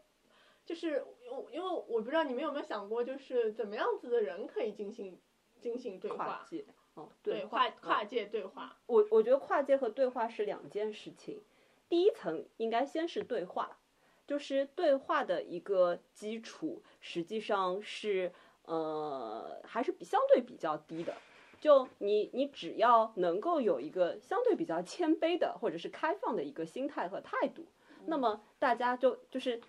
[0.66, 5.18] 就是我因为我不知道你们有没有想过，就是怎么样子的人可以进行
[5.62, 8.76] 进行对跨话，界，哦，对跨跨界对话。
[8.88, 11.42] 我我觉得跨界和对话是两件事情。
[11.88, 13.78] 第一层应该先是对话，
[14.26, 18.32] 就是对话的一个基础，实际上是
[18.64, 21.14] 呃还是比相对比较低的。
[21.60, 27.68] 就你你只要能够有一个相对比较谦卑的或者是开放的一个心态和态度，
[28.08, 29.62] 那么大家就就是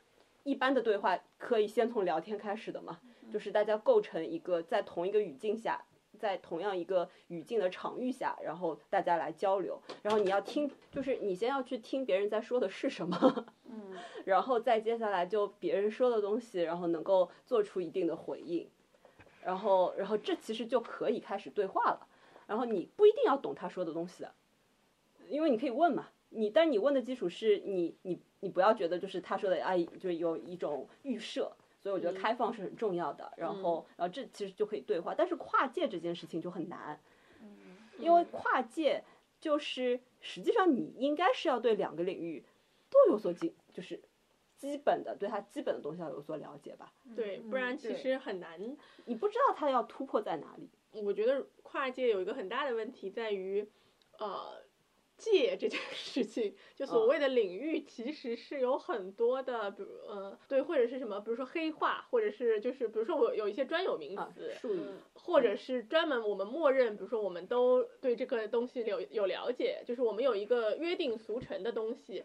[0.42, 2.98] 一般的对话可以先从聊天开始的嘛，
[3.32, 5.84] 就是大家构成一个在同一个语境下。
[6.18, 13.92] 在同样一个语境的场域下，然后大家来交流，然后你要听，就是你先要去听别人在说的是什么，嗯，
[14.24, 18.68] 然后再接下来就别人说的东西，然后能够做出一定的回应，
[19.42, 22.06] 然后然后这其实就可以开始对话了。
[22.46, 24.32] 然后你不一定要懂他说的东西的，
[25.28, 31.50] 因为你可以问嘛，你但是你问的基础是你你你不要觉得就是他说的哎，就有一种预设。
[31.82, 32.20] 所以我觉得嗯。
[32.20, 37.00] 开放是很重要的，然后，然后这其实就可以对话，但是跨界这件事情就很难，
[37.98, 39.02] 因为跨界
[39.40, 42.44] 就是实际上你应该是要对两个领域
[42.88, 44.00] 都有所基，就是
[44.56, 46.92] 基本的对它基本的东西要有所了解吧。
[47.16, 48.60] 对，不然其实很难。
[49.04, 50.70] 你不知道它要突破在哪里，
[51.02, 53.68] 我觉得跨界有一个很大的问题在于，
[54.18, 54.61] 呃，
[55.30, 64.80] 界这件 事情，就所谓的领域其实是有很多的，比如呃，对，或者是什么，比如说黑化，或者是就是比如说我有一些专有名啊词，术语
[65.14, 72.24] 或者是专门我们默认，比如说我们都对这个东西有有了解，就是我们有一个约定俗成的东西，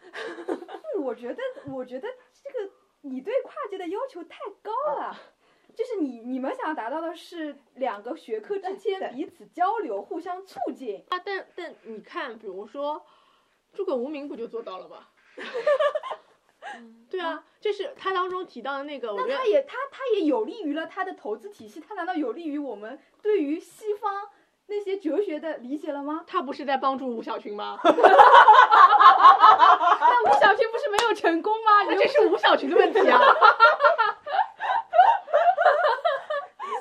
[1.02, 2.08] 我觉得，我觉得
[2.42, 5.14] 这个你对跨界的要求太高了。
[5.78, 11.04] 就是你你们想达到的是两个学科之间彼此交流、互相促进。
[11.08, 13.06] 啊，但但你看，比如说
[13.72, 15.06] 诸葛无名不就做到了吗？
[17.08, 24.28] 对啊，就是他当中提到的那个，我觉得那他也他他也有利于了他的投资体系，他难道有利于我们对于西方
[24.66, 26.24] 那些哲学的理解了吗？
[26.26, 27.78] 他不是在帮助吴小群吗？
[27.86, 27.92] 那
[30.24, 31.84] 吴小群不是没有成功吗？
[31.88, 33.20] 你这是吴小群的问题啊！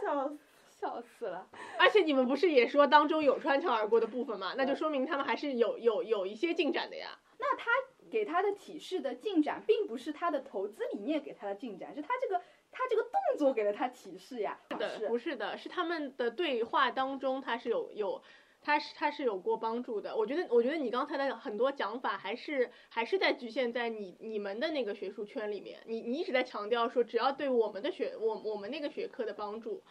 [0.01, 0.37] 笑死。
[0.79, 1.47] 笑死了。
[1.79, 4.53] 而且你们不是也说当中有穿墙而过的部分吗？
[4.57, 7.17] 那就说明他们还是有有有一些进展的呀。
[7.39, 7.71] 那他
[8.09, 14.59] 给他的启示的进展，并不是他的投资理念给他的进展，是他这个他这个动作给了他启示呀。
[14.71, 18.21] 是的，是不是的，是他们的对话当中，他是有有，
[18.61, 20.15] 他是他是有过帮助的。
[20.15, 25.79] 我觉得，我觉得你刚才的很多讲法，还是还是在局限在你你们的那个学术圈里面。
[25.85, 29.83] 你你一直在强调说，只要对我们的学我我们那个学科的帮助，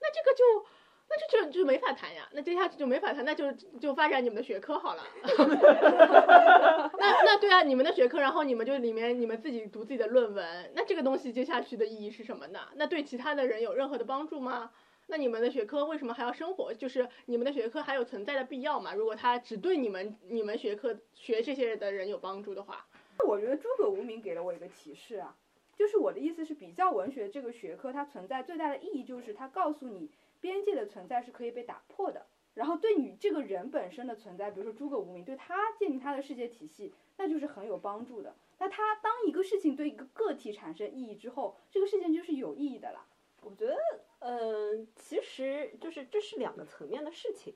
[0.00, 0.66] 那这个就。
[1.10, 5.02] 那这就就没法谈呀，那接下去就没法谈，那就就发展你们的学科好了。
[6.98, 12.68] 那那对啊，你们的学科，然后你们就里面你们自己读自己的论文，那这个东西接下去的意义是什么呢？
[12.74, 14.70] 那对其他的人有任何的帮助吗？
[15.06, 16.74] 那你们的学科为什么还要生活？
[16.74, 18.92] 就是你们的学科还有存在的必要吗？
[18.92, 22.84] 如果它只对你们你们学科学这些的人有帮助的话，
[23.26, 25.34] 我觉得诸葛无名给了我一个启示啊，
[25.78, 30.10] 就是我的意思是，比较文学这个学科它存在最大的意义就是它告诉你
[30.40, 38.34] 边界的存在是可以被打破的，然后对你这个人本身的存在，比如说诸葛无名对他建立他的世界体系，那就是很有帮助的。
[38.58, 43.06] 那他当一个事情对一个个体产生意义之后，这个事情就是有意义的啦。
[43.40, 43.76] 我觉得，
[44.18, 47.54] 嗯、其实就是这是两个层面的事情，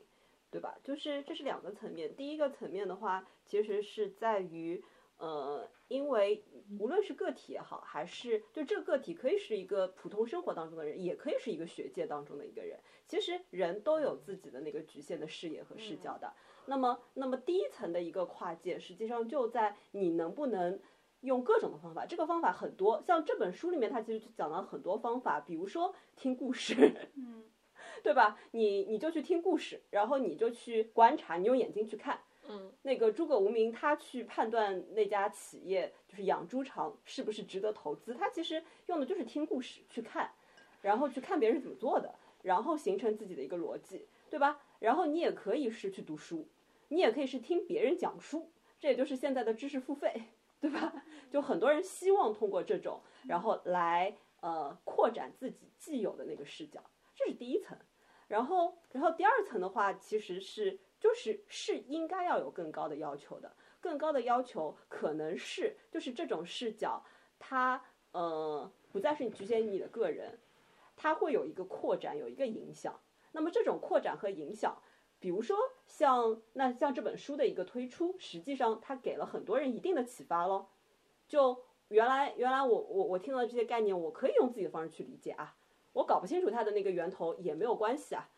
[0.48, 0.78] 对吧？
[0.84, 2.14] 就是这是两个层面。
[2.14, 4.80] 第一个层面的话，其实是在于，
[5.18, 6.42] 呃，因为
[6.80, 12.80] 无论是个体也好，还是就这个个体可以是一个普通生活当中的人，也可以是一个学界当中的一个人。
[13.06, 16.32] 其实人都有自己的那个局限的视野和视角的。
[16.66, 20.80] 那么，那么第一层的一个跨界，实际上就在你能不能
[21.20, 22.06] 用各种的方法。
[22.06, 26.74] 这个方法很多，像这本书里面，它其实讲了很多方法，比如说听故事，
[27.16, 27.44] 嗯，
[28.02, 28.38] 对吧？
[28.52, 32.20] 你你就去听故事，然后你就去观察，你用眼睛去看。
[32.48, 40.32] 嗯，那个诸葛无名他去判断那家企业就是养猪场是不是值得投资，他其实用的就是听故事去看，
[40.80, 44.60] 然后去看别人怎么做的，然后形成自己的一个逻辑，对吧？
[44.80, 46.48] 然后你也可以是去读书，
[46.88, 48.50] 你也可以是听别人讲书，
[48.80, 50.24] 这也就是现在的知识付费，
[50.60, 51.04] 对吧？
[51.30, 56.82] 就很多人希望通过这种，然后来呃扩展自己既有的那个视角，
[57.14, 57.78] 这是第一层。
[58.28, 67.04] 然后，然后第二层的话，其实是就是是应该要有更高的要求的，更高的要求可能是就是这种视角，
[67.40, 70.38] 它呃不再是局限于你的个人，
[70.94, 73.00] 它会有一个扩展，有一个影响。
[73.32, 74.80] 那么这种扩展和影响，
[75.18, 75.56] 比如说
[75.88, 80.70] 像那像这本书的一个推出，实际上它给了很多人一定的启发咯。
[81.26, 85.56] 就原来原来我我我听到这些概念，我可以用自己的方式去理解啊。
[85.94, 88.30] 我搞不清楚它的那个源头也没有关系啊，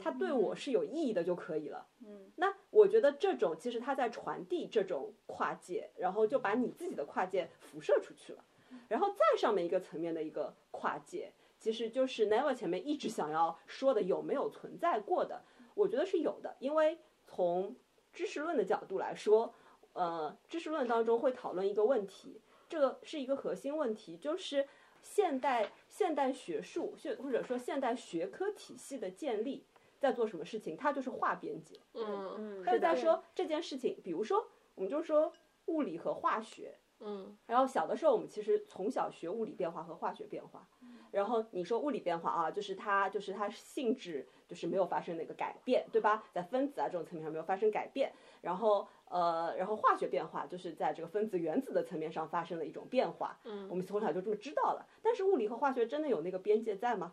[0.00, 1.86] 它对我是有意义的就可以了。
[2.00, 8.44] 嗯，那我觉得这种其实它在传递这种跨界，然后就把你自己的跨界辐射出去了，
[8.88, 15.42] 然后再上面一个层面的一个跨界，其实就是 Never 前面一直想要说的有没有存在过的，
[15.74, 17.76] 我觉得是有的，因为从
[18.12, 19.54] 知识论的角度来说，
[19.94, 24.66] 呃，知识论当中会讨论一个问题，这个是一个核心问题，就是
[25.02, 29.66] 现代现代学术，现或者说现代学科体系的建立
[29.98, 30.76] 在做什么事情？
[30.76, 31.78] 它就是划边界。
[31.92, 35.32] 嗯嗯，他就在说这件事情，比如说，我们就说
[35.66, 40.66] 物理和化学，嗯然后小的时候我们其实从小学物理变化和化学变化，
[41.10, 46.22] 然后你说物理变化啊，就是它就是它性质就是没有发生那个改变，对吧？
[46.30, 48.12] 在分子啊这种层面上没有发生改变，
[48.42, 54.86] 然后呃，然后化学变化就是在这个分子原子的层面上发生了一种变化，嗯我嗯们从小就这么知道了。
[55.02, 57.12] 但是物理和化学真的有那个边界在吗？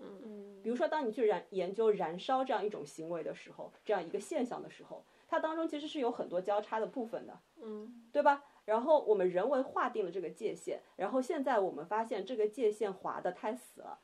[0.00, 8.42] 嗯嗯比如说，当你去燃研究燃烧这样一种行为的时候，这样一个现象的时候，它当中其实是有很多交叉的部分的，嗯对吧？
[8.64, 14.00] 然后我们人为划定了这个界限，然后现在我们发现这个界限划得太死了，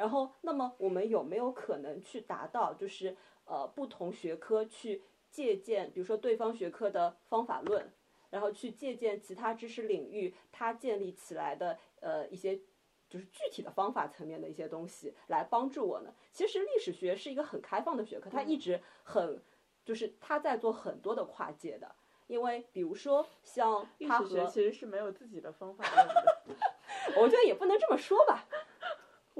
[0.00, 7.92] 然后那么我们有没有可能去达到，就是呃不同学科去借鉴，比如说对方学科的方法论，
[8.30, 12.58] 然后去借鉴其他知识领域它建立起来的呃一些
[13.10, 16.14] 就是具体的方法层面的一些东西来帮助我呢？
[16.32, 19.42] 其实历史学是一个很开放的学科，它一直很
[19.84, 21.94] 就是它在做很多的跨界的。
[22.26, 26.38] 因为比如说像历，史学其实是没有自己的方法论的。
[27.20, 28.46] 我觉得也不能这么说吧。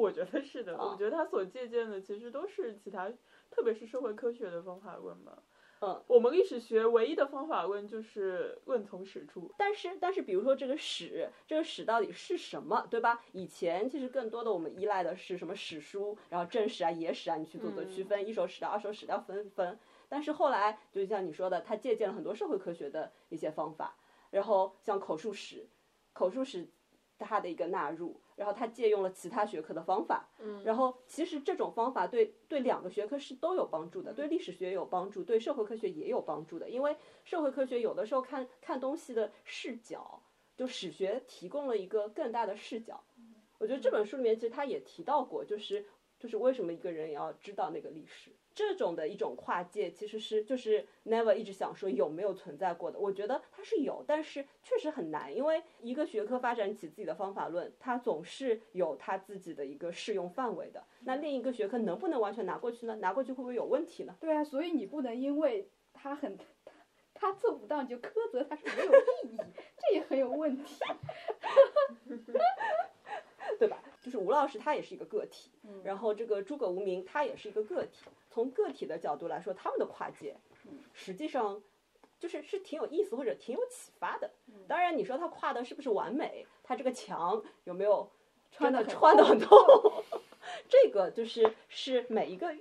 [0.00, 3.12] 我觉得是的，哦我觉得他所借鉴的其实都是其他，
[3.50, 5.42] 特别是社会科学的方法论吧。
[5.82, 9.50] 嗯，我们历史学唯一的方法论就是问从史出。
[9.56, 13.22] 但是，但是，比如说这个史，这个史到底是什么，对吧？
[13.32, 19.78] 以前其实更多的我们依赖的是什么史书，然后正史啊、野史啊，你去做做区分，一手史料、二手史料分分。
[20.06, 23.96] 但是后来，就像你说的，他借鉴了很多社会科学的一些方法，
[24.30, 25.66] 然后像口述史，
[26.12, 26.68] 口述史
[27.18, 36.70] 它的一个纳入，然后他借用了其他学科的方法，嗯然后其实这种方法对对两个学科是都有帮助的，对历史学有帮助，对社会科学也有帮助的。
[36.70, 40.22] 因为社会科学有的时候看看东西的视角，
[40.56, 43.04] 就史学提供了一个更大的视角。
[43.58, 45.84] 我觉得这本书里面其实他也提到过，就是
[46.20, 48.30] 就是为什么一个人也要知道那个历史。
[48.52, 52.98] 这种的一种跨界，其实是就是 Never 一直想说有没有存在过的。
[52.98, 60.84] 我觉得它是有，但是确实很难，因为一个学科发展起自己的方法论，它总是有它自己的一个适用范围的。
[61.04, 62.96] 那另一个学科能不能完全拿过去呢？
[62.96, 64.14] 拿过去会不会有问题呢？
[64.20, 66.36] 对啊，所以你不能因为它很
[67.14, 69.38] 他他做不到你就苛责他是没有意义，
[69.76, 70.84] 这也很有问题。
[73.58, 73.82] 对吧？
[74.00, 78.06] 就是吴老师他也是一个个体，嗯然后这个诸葛无名他也是一个个体。
[78.32, 80.36] 从个体的角度来说，他们的跨界，
[80.92, 81.60] 实际上
[82.18, 84.30] 就是是挺有意思或者挺有启发的。
[84.68, 88.08] 当然，你说他跨的是不是完美，他这个墙有没有
[88.52, 90.04] 穿的穿的很透，
[90.68, 92.54] 这个就是是每一个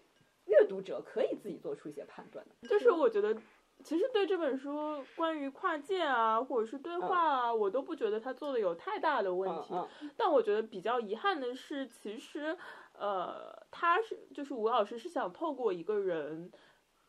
[0.46, 2.68] 阅读者可以自己做出一些判断的。
[2.68, 3.40] 就是我觉得，
[3.84, 9.74] 其实对这本书关于跨界啊，或者是对话啊，我都不觉得他做的有太大的问题。
[9.74, 12.58] 嗯嗯但我觉得比较遗憾的是，其实，
[12.98, 16.52] 呃，他是就是吴老师是想透过一个人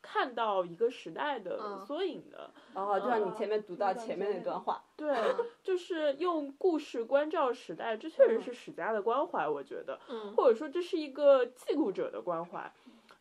[0.01, 2.49] 看到一个时代的嗯缩影的。
[2.73, 5.13] 然后就像你前面读到前面那段话，对，
[5.61, 9.99] 就是用故事关照时代，这确实是史家的关怀，我觉得。
[10.07, 12.71] 嗯或者说这是一个记录者的关怀。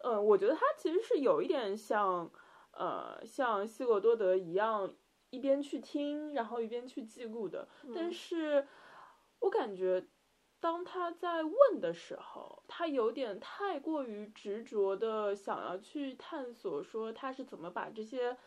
[0.03, 2.31] 嗯，我觉得他其实是有一点像，
[2.81, 4.95] 呃，像希罗多德一样，
[5.29, 7.69] 一边去听，然后一边去记录的。
[7.95, 8.67] 但是，
[9.41, 10.09] 我感觉，
[10.61, 18.39] 当他在问的时候，他有点太过于执着的想要去探索，说他是怎么把这些。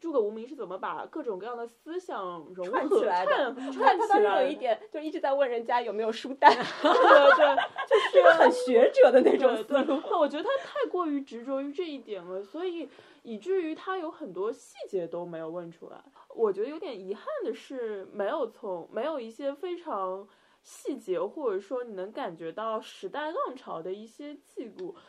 [0.00, 2.22] 诸葛无名是怎么把各种各样的思想
[2.54, 4.42] 融串合起来的串他 串起来？
[4.42, 6.50] 有一点就一直在问人家有没有书单，
[6.82, 7.56] 对对
[7.88, 12.88] 对， 是一个很学者的那种思路。，那我觉得他太过于执着于这一点了，所以
[13.22, 16.02] 以至于他有很多细节都没有问出来。
[16.34, 20.26] 我觉得有点遗憾的是，没有从没有一些非常
[20.62, 25.00] 细节，或者说你能感觉到时代浪潮的一些记录，好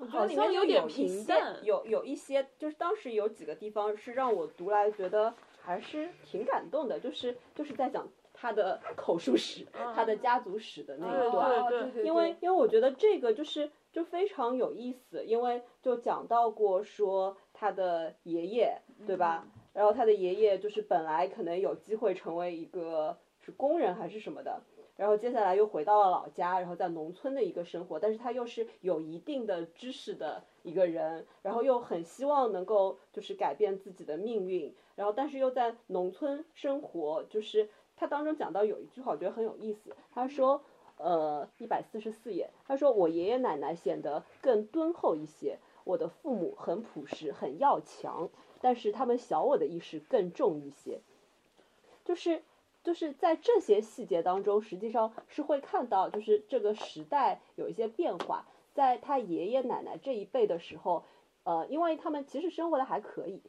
[0.00, 1.56] 我觉得里面像有一些平淡。
[1.62, 11.68] 有有一些，就是当时有几个地方是让我读来觉得还是挺感动的，就是就是在讲他的 口述史、他的家族史的那一对段。
[11.68, 19.46] 对对对，因为因为我觉得这个就是就非常有意思，因为就讲到过说他的爷爷对吧？
[19.74, 24.60] 然后他的爷爷就是本来可能有机会成为一个是工人还是什么的，
[24.98, 40.62] 然后接下来又回到了老家，然后在农村的一个生活，但是他又是有一定的知识的一个人，然后又很希望能够就是改变自己的命运，然后但是又在农村生活，就是他当中讲到有一句话，我觉得很有意思，他说。
[41.00, 48.28] 呃，一百四十四页，他说我爷爷奶奶显得更敦厚一些，我的父母很朴实，很要强，
[48.60, 51.00] 但是他们小我的意识更重一些。
[52.04, 52.42] 就是
[52.88, 58.46] 就是在这些细节当中，实际上是会看到，就是这个时代有一些变化。
[58.72, 61.04] 在他爷爷奶奶这一辈的时候，
[61.42, 63.42] 呃，因为他们其实生活的还可以，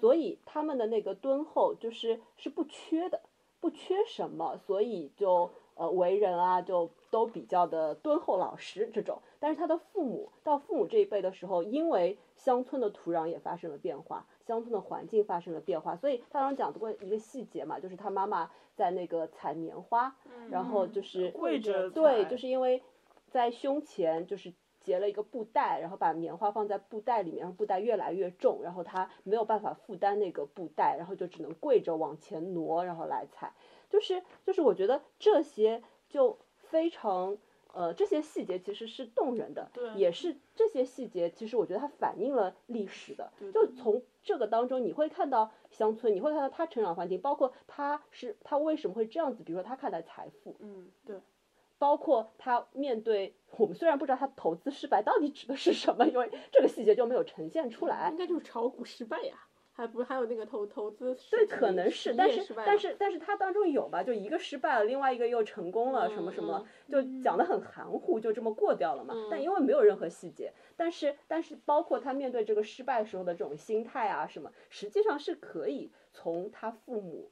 [0.00, 3.20] 所以他们的那个敦厚就是是不缺的，
[3.60, 9.20] 不缺什么，所以就呃为人啊就都比较的敦厚老实这种。
[9.38, 20.16] 但是他的父母到父母这一辈的时候，因为乡村的土壤也发生了变化，乡村的环境发生了变化，所以他当时讲过一个细节嘛，就是他妈妈在那个采棉花，
[20.50, 22.82] 然后就是跪着对，就是因为
[23.28, 33.52] 在胸前就是结了一个布袋，然后把棉花放在布袋里面，然后布袋越来越重，然后他没有办法负担那个布袋，然后就只能跪着往前挪，然后来采。
[33.90, 37.36] 就是就是我觉得这些就非常
[37.76, 51.20] 呃这些细节其实是动人的，对也是这些细节其实我觉得它反映了历史的，对就从这个当中你会看到乡村，你会看到他成长环境，包括他是他为什么会这样子，比如说他看待财富，嗯，对，
[51.78, 58.16] 包括他面对我们虽然不知道他投资失败到底指的是什么，因为这个细节就没有呈现出来应。
[58.16, 59.36] 该就是炒股失败呀。
[59.76, 69.14] 还不是还有那个投投资对，可能是，但是但是但是他当中有吧，就一个失败了，另外一个又成功了，什么什么，就讲的很含糊，就这么过掉了嘛。
[69.30, 77.30] 但因为没有任何细节，但是但是包括他面对这个失败时候的这种心态啊什么，实际上是可以从他父母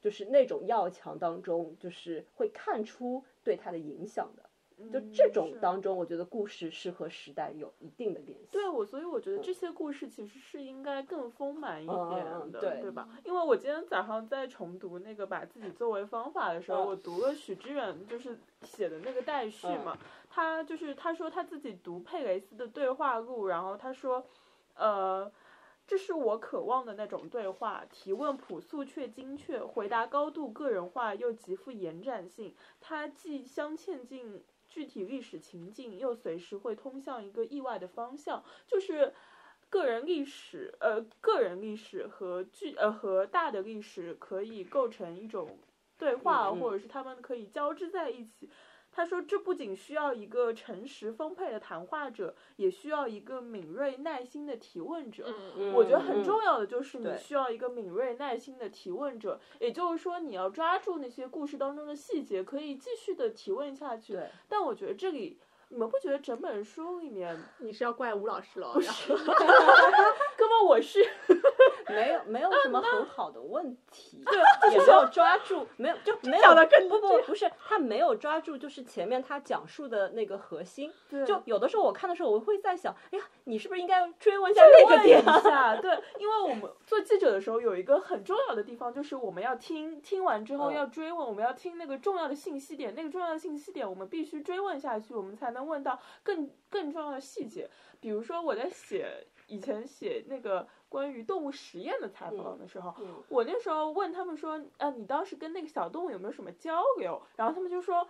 [0.00, 4.43] 就是那种要强当中，就是会看出对他的影响的。
[4.92, 8.48] 就这种当中，我觉得故事是和时代有一定的联系。
[8.50, 13.08] 对我，所以我觉得这些故事其实是应该更丰满一嗯点的，嗯对对吧？
[13.24, 19.96] 因为我今天早上在重读那个把自己作为方法的时候，嗯我读了许知远就是写的那个待续嘛，
[20.28, 24.26] 他就是他说他自己读佩雷斯的对话录，然后他说，
[24.76, 25.30] 呃。
[25.86, 32.54] 这是我渴望的那种对话，提问朴素却精确，回答高度个人化又极富延展性。
[32.80, 34.42] 它既镶嵌进
[34.74, 39.14] 具体历史情境，又随时会通向一个意外的方向，就是
[39.70, 45.60] 个人历史，呃，个人历史和具呃和大的历史可以构成一种
[45.96, 48.50] 对话，嗯嗯或者是他们可以交织在一起。
[48.94, 55.26] 他说，这不仅需要一个诚实丰沛的谈话者，也需要一个敏锐耐心的提问者。
[55.56, 64.18] 嗯我觉得很嗯重要的就是你需要一个敏锐耐心的提问者，也就是说你要抓住那些故事当中的细节，可以继续的提问下去。
[64.48, 65.40] 但我觉得这里，
[65.70, 68.70] 你们不觉得整本书里面，你是要怪吴老师了？
[68.74, 69.12] 不是，
[70.36, 71.04] 哥们我是
[71.88, 74.36] 没有没有什么很好的问题，对，
[74.72, 80.92] 也没有抓住，没有就没有更不不不是他没有抓住，就是前面他讲述的那个核心。
[81.26, 97.68] 就有的时候我看的时候，我会在想，哎呀，你是不是应该追问一下那个点一下，对，因为我们做记者的时候有一个很重要的地方，就是我们要听，听完之后嗯要追问，我们要听那个重要的信息点，那个重要的信息点我们必须追问下去，我们才能问到更更重要的细节。
[98.00, 107.20] 比如说我在写以前写那个关于动物实验的采访的时候，嗯我那时候问他们说，呃，你当时跟那个小动物有没有什么交流？
[107.36, 108.06] 然后他们就说。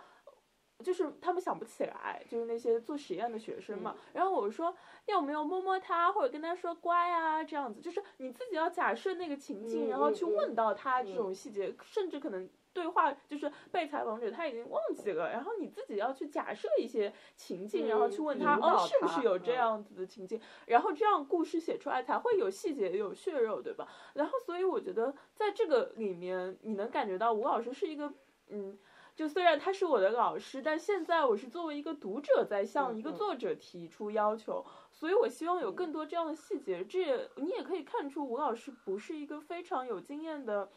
[0.83, 3.95] 就是他们想不起来，就是那些做实验的学生嘛。
[4.11, 4.75] 然后我说
[5.05, 20.39] 要没有摸摸它，或者跟他说乖啊，这样子，就是你自己要假设那个情境，嗯然后去问到他这种细节，甚至可能对话就是被采访者他已经忘记了，然后你自己要去假设一些情境，然后去问他，哦，是不是有这嗯样子的情境？
[20.67, 23.87] 然后这样故事写出来才会有细节、有血肉，对吧？
[24.13, 28.13] 然后所以我觉得在这个里面，你能感觉到吴老师是一个，
[28.49, 28.77] 嗯。
[29.15, 34.61] 就虽然他是我的老师，但现在我是作为一个读者在向一个作者提出要求，
[34.91, 36.83] 所以我希望有更多这样的细节。
[36.83, 40.69] 这也你也可以看出吴老师不是一个非常有经验的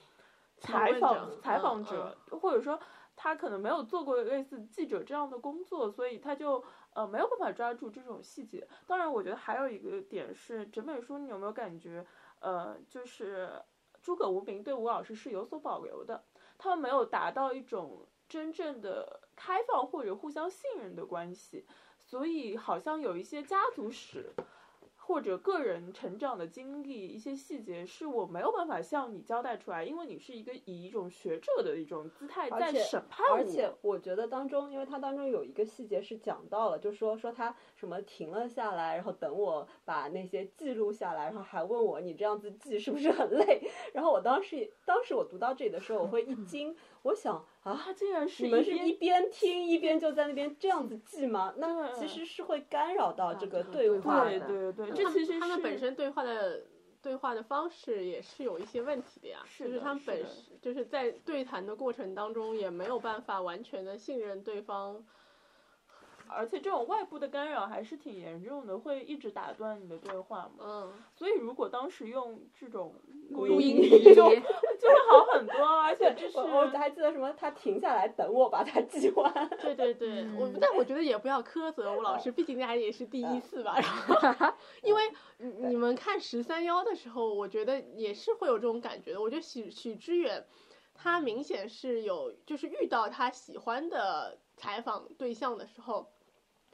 [0.61, 2.79] 采访采嗯访者，或者说
[3.17, 6.63] 他可能没有做过类似记者这样的工作，所以他就
[6.95, 8.67] 呃没有办法抓住这种细节。
[8.87, 12.07] 当然，我觉得还有一个点是，整本书你有没有感觉，
[12.41, 13.51] 呃，就是
[14.01, 16.25] 诸葛无名对吴老师是有所保留的，
[16.57, 21.67] 他们没有达到一种真正的开放或者互相信任的关系，
[21.99, 24.33] 所以好像有一些家族史。
[25.09, 33.37] 或者个人成长的经历，一些细节是我没有办法向你交代出来，因为你是一个以一种学者的一种姿态在审判我。
[33.37, 43.63] 而且我觉得当中，因为它当中有一个细节是讲到了，就说说他什么停了下来，然后等我把那些记录下来，然后还问我你这样子记是不是很累？
[43.95, 51.55] 然后我当时当时我读到这里的时候，我会一惊，我想啊，竟然是你们是一边听一边就在那边这样子记吗？
[51.57, 54.41] 那其实是会干扰到这个对话的。
[54.41, 56.63] 对对，对这其实他们本身对话的
[57.01, 65.05] 对话的方式也是有一些问题的呀，是的就是他们本是的就是在对谈的过程当中也没有办法完全的信任对方。
[66.31, 70.65] 而且这种外部的干扰还是挺严重的，会一直打断你的对话嘛。
[70.65, 72.95] 嗯，所以如果当时用这种
[73.31, 74.43] 录录音就就会
[75.11, 79.49] 好很多，而且这是我我还记得什么，他停下来等我把它记完。
[79.61, 83.75] 对对对，我嗯但我觉得也不要苛责吴老师，毕竟大家也是第一次吧。
[83.79, 85.03] 然后， 因为
[85.39, 89.21] 你你们看十三幺的时候，我觉得也是会有这种感觉的。
[89.21, 90.45] 我觉得许许知远，
[90.95, 96.11] 他明显是有就是遇到他喜欢的采访对象的时候。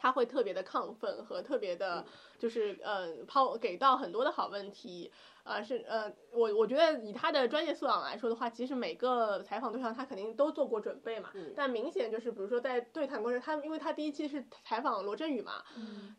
[0.05, 2.05] 他会特别的亢奋和特别的，
[2.39, 5.11] 就是呃抛给到很多的好问题，
[5.45, 11.55] 呃是呃我我觉得以他的专业素养来说的话，其实每个采访对象他肯定都做过准备嘛，嗯。
[11.57, 15.65] 但明显就是比如说在对谈过程，他因为他第一期是采访罗振宇嘛，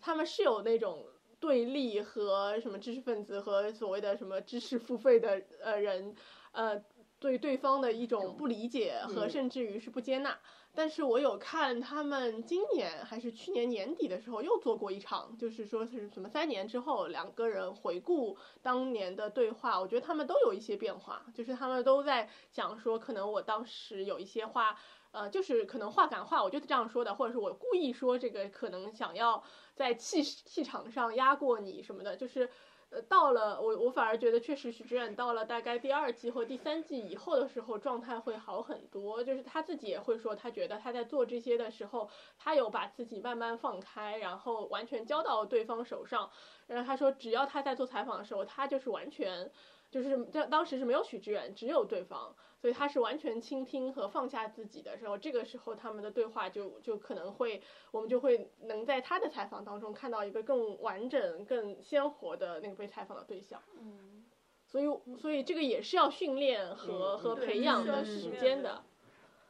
[0.01, 1.05] 他们是有那种
[1.39, 6.15] 对立和什么知识分子和所谓的什么知识付费的呃人，
[6.53, 6.81] 呃。
[7.25, 10.37] 对对方的一种不理解和嗯甚至于是不接纳。
[10.75, 24.77] 但是我有看他们今年还是去年年底的时候又做过一场，就是说是什么三年之后两个人回顾当年的对话，我觉得他们都有一些变化，就是他们都在讲说，可能我当时有一些话。
[25.11, 29.41] 呃，就是可能话赶话，我就是这样说的，或者是我故意说这个，可能想要
[29.73, 32.49] 在气气场上压过你什么的，就是，
[32.91, 46.29] 呃，到了我我反而觉得确实许志远到了大概第二季或第三季以后的时候，状态会好很多，就是他自己也会说，他觉得他在做这些的时候，他有把自己慢慢放开，然后完全交到对方手上，
[46.67, 49.51] 然后他说，只要他在做采访的时候，他就是完全。
[49.91, 57.61] 就是当当时是没有许志远，只有对方，所以他是完全倾听和放下自己的时候，这个时候他们的对话就就可能会，
[57.91, 63.61] 我们就会能在他的采访当中看到一个更完整、更鲜活的那个被采访的对象。
[63.79, 64.25] 嗯，
[64.65, 68.83] 所以，所以这个也是要训练和、嗯和培养的时间的。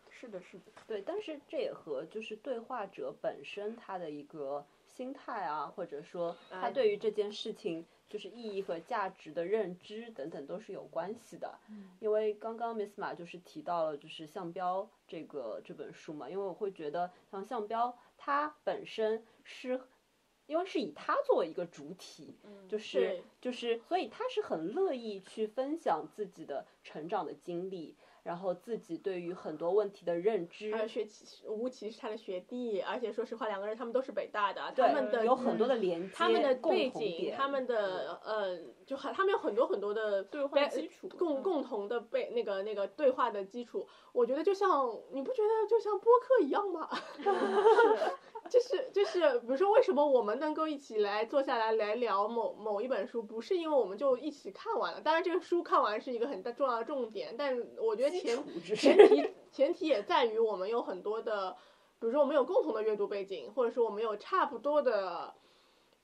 [0.09, 11.59] 是的，是的，对，但是这也和就是对话者本身他的一个心态啊，或者说他哎对于这件事情就是意义和价值的认知等等都是有关系的。
[11.99, 19.81] 因为刚刚 Miss 马就是提到了就是项标这个这本书嘛，因为我会觉得像项标它本身是。
[20.47, 22.35] 因为是以他作为一个主体，
[22.69, 27.95] 就是就是，所以他是很乐意去分享自己的成长的经历，
[28.25, 46.87] 然后自己对于很多问题的认知，还有学琪吴奇是他的学弟，而且说实话，两个人他们都是北大的，他们的有很多的连接，他们的共背景，他们的呃，就很他们有很多很多的对话基础嗯共共同的背那个那个对话的基础，我觉得就像你不觉得就像播客一样吗？
[48.47, 58.37] 就是就是，比如说为什么我们能够一起来坐下来来聊某某一本书，不是因为我们就一起看完了，当然这个书看完是一个很大重要的重点，但我觉得前
[58.75, 61.55] 前提前提也在于我们有很多的，
[61.99, 65.33] 比如说我们有共同的阅读背景，或者说我们有差不多的。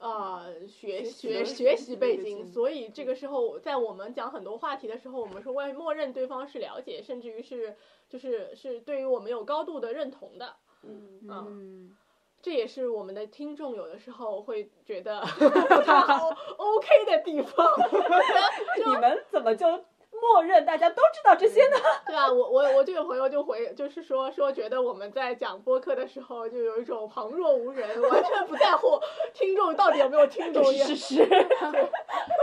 [0.01, 7.77] 呃，学学学习背景，所以这个时候，在我们讲很多话题的时候，我们是会默认对方是了解，甚至于是
[8.09, 10.55] 就是是对于我们有高度的认同的。
[10.83, 11.97] 嗯嗯嗯，
[12.41, 17.67] 这也是我们的听众有的时候会觉得 不太好 OK 的地方。
[18.83, 19.85] 你们怎么就
[20.21, 21.77] 默认大家都知道这些呢？
[22.05, 28.99] 对啊，我我我这个朋友就回，就是说说觉得我们在讲播客的时候，就有一种旁若无人，完全不在乎
[29.33, 31.25] 听众到底有没有听懂，也事实。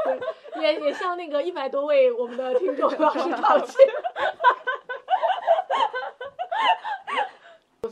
[0.04, 3.86] 对，也也向那个一百多位我们的听众表示道歉。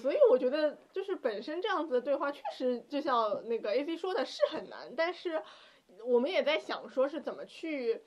[0.03, 4.93] 所以我觉得，就是本身这样子的对话，确实就像那个 A C 说的，是很难。
[4.97, 5.43] 但是
[6.05, 8.03] 我们也在想，说是怎么去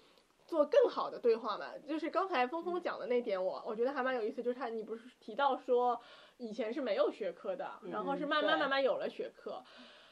[0.49, 1.67] 做更好的对话嘛。
[1.87, 4.41] 就是刚才峰峰讲的那点我，我觉得还蛮有意思。
[4.41, 6.01] 就是他，你不是提到说
[6.37, 9.63] 以前是没有学科的，然后是慢慢慢慢有了学科。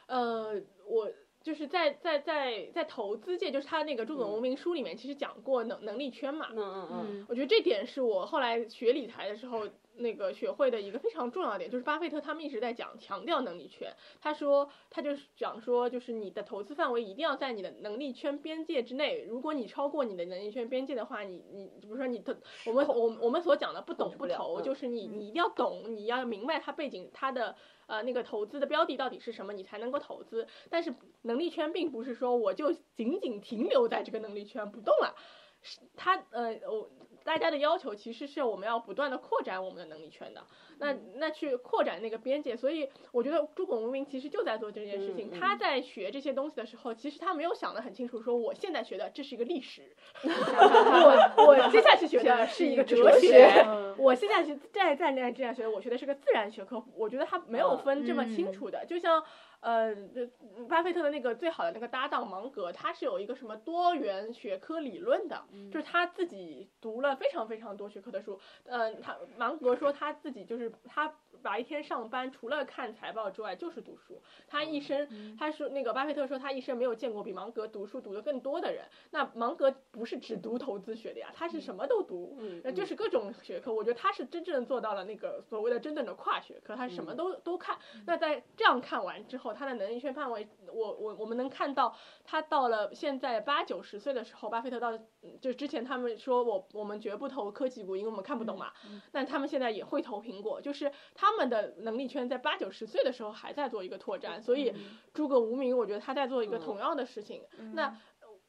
[0.05, 1.11] 呃，我
[1.41, 6.47] 就是在在在在投资界，就是他那个《朱总无名》书里面，其实讲过能能力圈嘛。
[6.51, 9.67] 嗯嗯嗯，我觉得这点是我后来学理财的时候
[9.97, 13.93] 那个学会的一个非常重要的点，就是巴菲特他们一直在讲强调能力圈。
[14.21, 19.23] 他说他就是讲说，就是你的投资范围一定要在你的能力圈边界之内。
[19.23, 27.55] 如果你超过你的能力圈边界的话，你你比如说你的我们我我们所讲的不懂不投，嗯就是你你一定要懂，你要明白它背景它的。
[27.87, 30.45] 呃，那个投资的标的到底是什么，你才能够投资。
[30.69, 35.15] 但是能力圈并不是说我就仅仅停留在这个能力圈不动了，
[35.61, 36.89] 是它呃我。
[37.27, 40.41] 大家的要求其实是我们要不断的扩展我们的能力圈的，
[40.79, 45.29] 那那去扩展那个边界，所以我觉得朱拱文明其实就在做这件事情。
[45.29, 53.65] 他在学这些东西的时候，其实他没有想得很清楚，说我现在学的这是一个历史， 我我接下去学的是一个哲哲学
[53.97, 58.53] 我现在是再再那这样学，我学的是个自然学科，我觉得他没有嗯分这么清嗯。
[58.53, 59.21] 楚的，就像。
[59.59, 60.25] 呃，这
[60.69, 68.39] 巴菲特的那个最好的那个搭档芒格，他是有一个什么多元学科理论的，就是他自己读了非常非常多学科的书。
[68.65, 78.85] 呃，他芒格说他自己就是他白天上班除了看财报之外就是读书，他一生他说那个巴菲特说他一生没有见过比芒格读书读的更多的人。
[79.11, 83.73] 那芒格不是只读投资学的呀，他是什么都读，嗯那就是各种学科。
[83.73, 87.77] 我觉得他是真正做到了那个所谓的真正的跨学科，他什么都都看。
[88.05, 98.71] 那在这样看完之后，他的能力圈范围，我我我们能看到，他到了现在八九十岁的时候，巴菲特到嗯就之前他们说我我们绝不投科技股，因为我们看不懂嘛。
[99.11, 104.73] 但他们现在也会投苹果，就是他们的能力圈在八九十岁的时候还在做一个拓展，所以
[105.13, 107.43] 诸葛无名，我觉得他在做一个同样的事情。
[107.73, 107.95] 那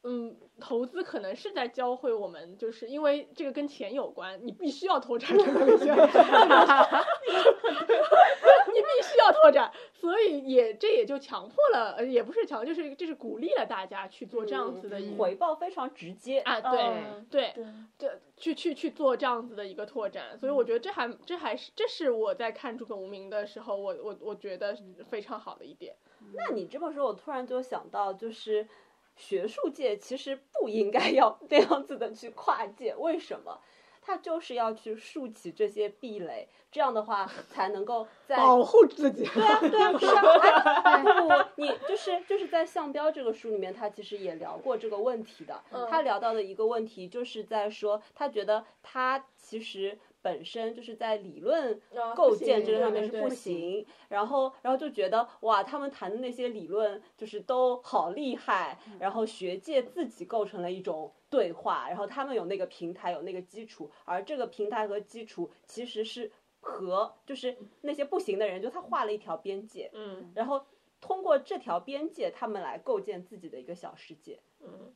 [0.03, 5.83] 嗯，投资可能是在教会我们，就是因为这个跟钱有关，你必须要拓展这个东西，
[8.71, 16.39] 你必须要拓展，所以也这也就强迫了，呃，也不是强，就是就是鼓励了大家去做这样子的一回报非常直接。
[16.39, 17.65] 啊，对嗯对对，
[17.97, 24.77] 对，去去去做这样子的一个拓展，所以我觉得这还这还是这是我在看诸葛无名的时候，我我我觉得
[25.09, 25.93] 非常好的一点。
[26.33, 28.67] 那你这么说，我突然就想到，就是
[29.19, 33.59] 学术界其实不应该要 这样子的去跨界，为什么？
[34.01, 39.23] 他就是要去竖起这些壁垒，这样的话才能够在保护自己。
[39.25, 45.61] 对啊，对啊，是啊，哎， 不不，你就是就是在《项标》这个书里面，他其实也聊过这个问题的。
[45.91, 70.31] 他聊到的一个问题，就是在说，他觉得他其实本身就是在理论啊构建这个上面是不行，然后然后就觉得哇，他们谈的那些理论就是都好厉害，然后学界自己构成了一种对话，然后他们有那个平台，有那个基础，而这个平台和基础其实是和就是那些不行的人，就他画了一条边界，嗯。
[70.35, 70.65] 然后
[70.99, 74.39] 通过这条边界，他们来构建自己的一个小世界。
[74.61, 74.93] 嗯，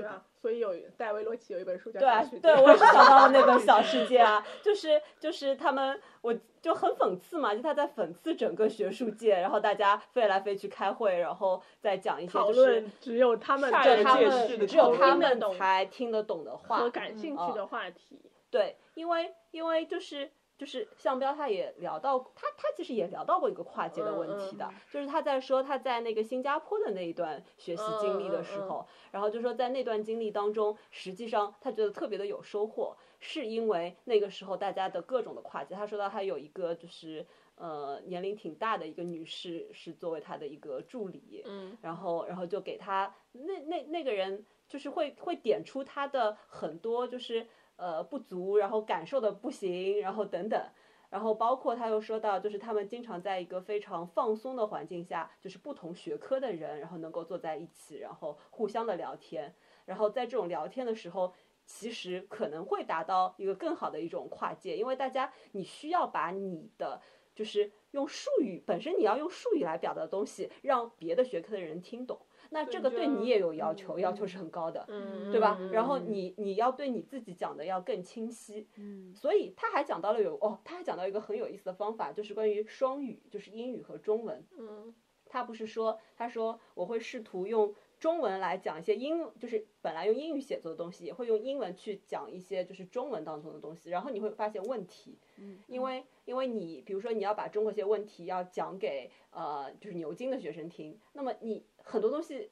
[0.00, 18.20] 是啊，所以有戴维罗奇有一本书叫对对，我也是想到了那本 小世界啊，就是就是他们，我就很讽刺嘛，就他在讽刺整个学术界，然后大家飞来飞去开会，然后再讲一些讨就是论只有他们煞对他们只有他们才听得懂的话和感兴趣嗯的话题。
[18.50, 20.28] 对，因为因为就是
[20.60, 37.26] 就是向彪他也聊到，他他其实也聊到过一个跨界的问题的，就是他在说他在那个新加坡的那一段学习经历的时候，然后就说在那段经历当中，实际上他觉得特别的有收获，是因为那个时候大家的各种的跨界，他说到他有一个就是。
[37.56, 47.46] 呃，年龄挺大的一个女士是作为他的一个助理，嗯然后然后就给他那那那个人就是会会点出他的很多就是
[47.80, 50.62] 呃不足，然后感受的不行，然后等等。
[51.08, 59.52] 然后包括他又说到，就是他们经常在一个非常放松的环境下，就是不同学科的人，然后能够坐在一起，然后互相的聊天。
[59.86, 61.34] 然后在这种聊天的时候，
[61.66, 67.00] 其实可能会达到一个更好的一种跨界，因为大家你需要把你的
[67.34, 72.20] 就是用术语本身你要用术语来表达的东西，让别的学科的人听懂。
[72.50, 74.84] 那这个对你也有要求，要求是很高的。
[74.88, 75.56] 嗯，对吧？
[75.58, 84.44] 嗯然后你你要对你自己讲的要更清晰，嗯所以他还讲到了有哦，他还讲到一个很有意思的方法，就是关于双语，就是英语和中文。
[84.58, 84.94] 嗯
[85.32, 102.50] 他不是说，他说我会试图用中文来讲一些英，就是本来用英语写作的东西，也会用英文去讲一些就是中文当中的东西，然后你会发现问题，嗯因为因为你比如说你要把中国一些问题要讲给呃就是牛津的学生听，那么你很多东西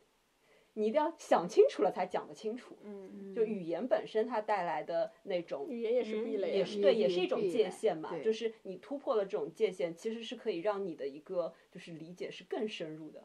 [0.75, 2.77] 你一定要想清楚了才讲得清楚。
[2.85, 13.23] 嗯就语言本身它带来的那种语言也是壁垒啊，也是对，也也是一种界限嘛，就是你突破了这种界限，其实是可以让你的一个就是理解是更深入的。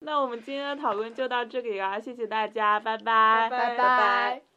[0.00, 4.47] 那我们今天的讨论就到这里啦，谢谢大家，拜拜，拜拜。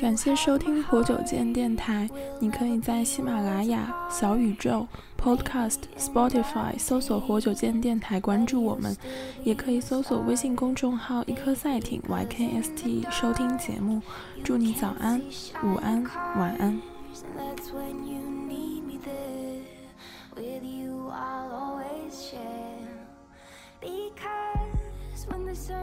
[0.00, 2.08] 感谢收听活久见电台。
[2.40, 4.86] 你可以在喜马拉雅、小宇宙、
[5.20, 8.96] Podcast、Spotify 搜索“活久见电台”，关注我们，
[9.44, 14.00] 也可以搜索微信公众号“一颗赛艇 YKST” 收听节目。
[14.42, 15.20] 祝你早安、
[15.62, 16.02] 午安、
[16.36, 16.80] 晚安。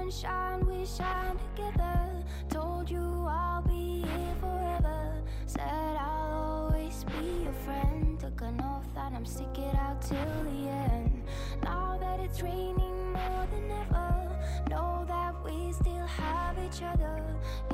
[0.01, 2.23] When the sun shines, we shine together.
[2.49, 5.13] Told you I'll be here forever.
[5.45, 5.61] Said
[5.99, 8.19] I'll always be your friend.
[8.19, 11.23] Took an oath that I'm stick it out till the end.
[11.63, 14.39] Now that it's raining more than ever,
[14.69, 17.23] know that we still have each other.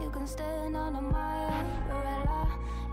[0.01, 2.47] You can stand under my umbrella.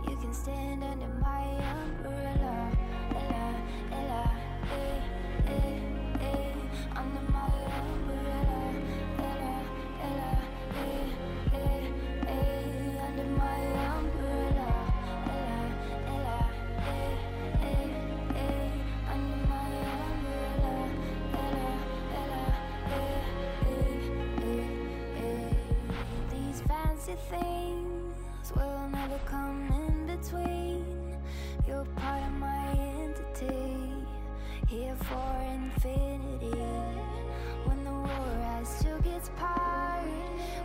[0.08, 2.70] You can stand under my umbrella.
[3.10, 3.54] Ella,
[3.92, 4.30] Ella,
[4.70, 5.00] eh,
[5.48, 5.80] eh,
[6.20, 7.33] eh, under
[31.96, 32.68] Part of my
[32.98, 34.06] entity,
[34.66, 36.56] here for infinity.
[37.64, 40.04] When the war has took its part,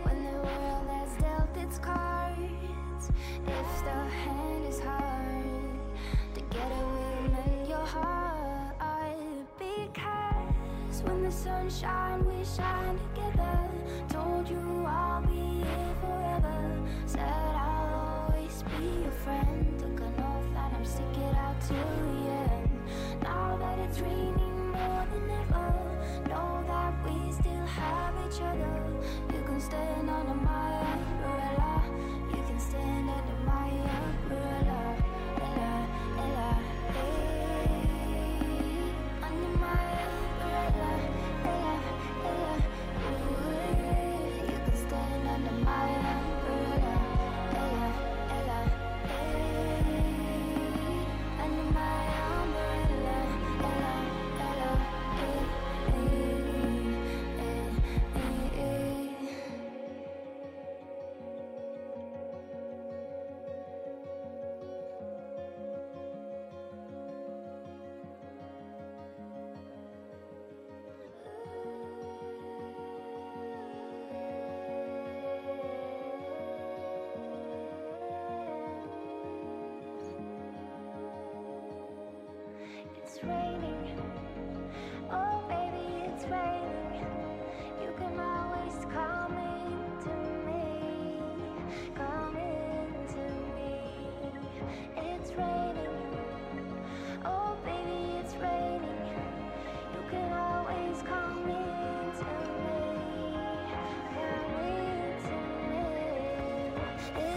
[0.04, 3.12] when the world has dealt its cards,
[3.46, 5.46] if the hand is hard,
[6.34, 8.36] together we'll mend your heart.
[9.58, 13.60] Because us when the sun shine, we shine together.
[14.10, 16.58] Told you I'll be here forever.
[17.06, 17.99] Said I'll
[18.60, 19.80] always be your friend.
[19.80, 22.70] Took an oath that I'm sticking out till the end.
[23.22, 25.74] Now that it's raining more than ever,
[26.28, 28.84] know that we still have each other.
[29.34, 31.84] You can stand under my umbrella.
[32.30, 34.96] You can stand under my umbrella.
[35.42, 35.88] Ella,
[36.18, 36.60] Ella,
[36.94, 37.84] hey.
[39.24, 41.09] Under my umbrella,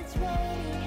[0.05, 0.82] It's raining.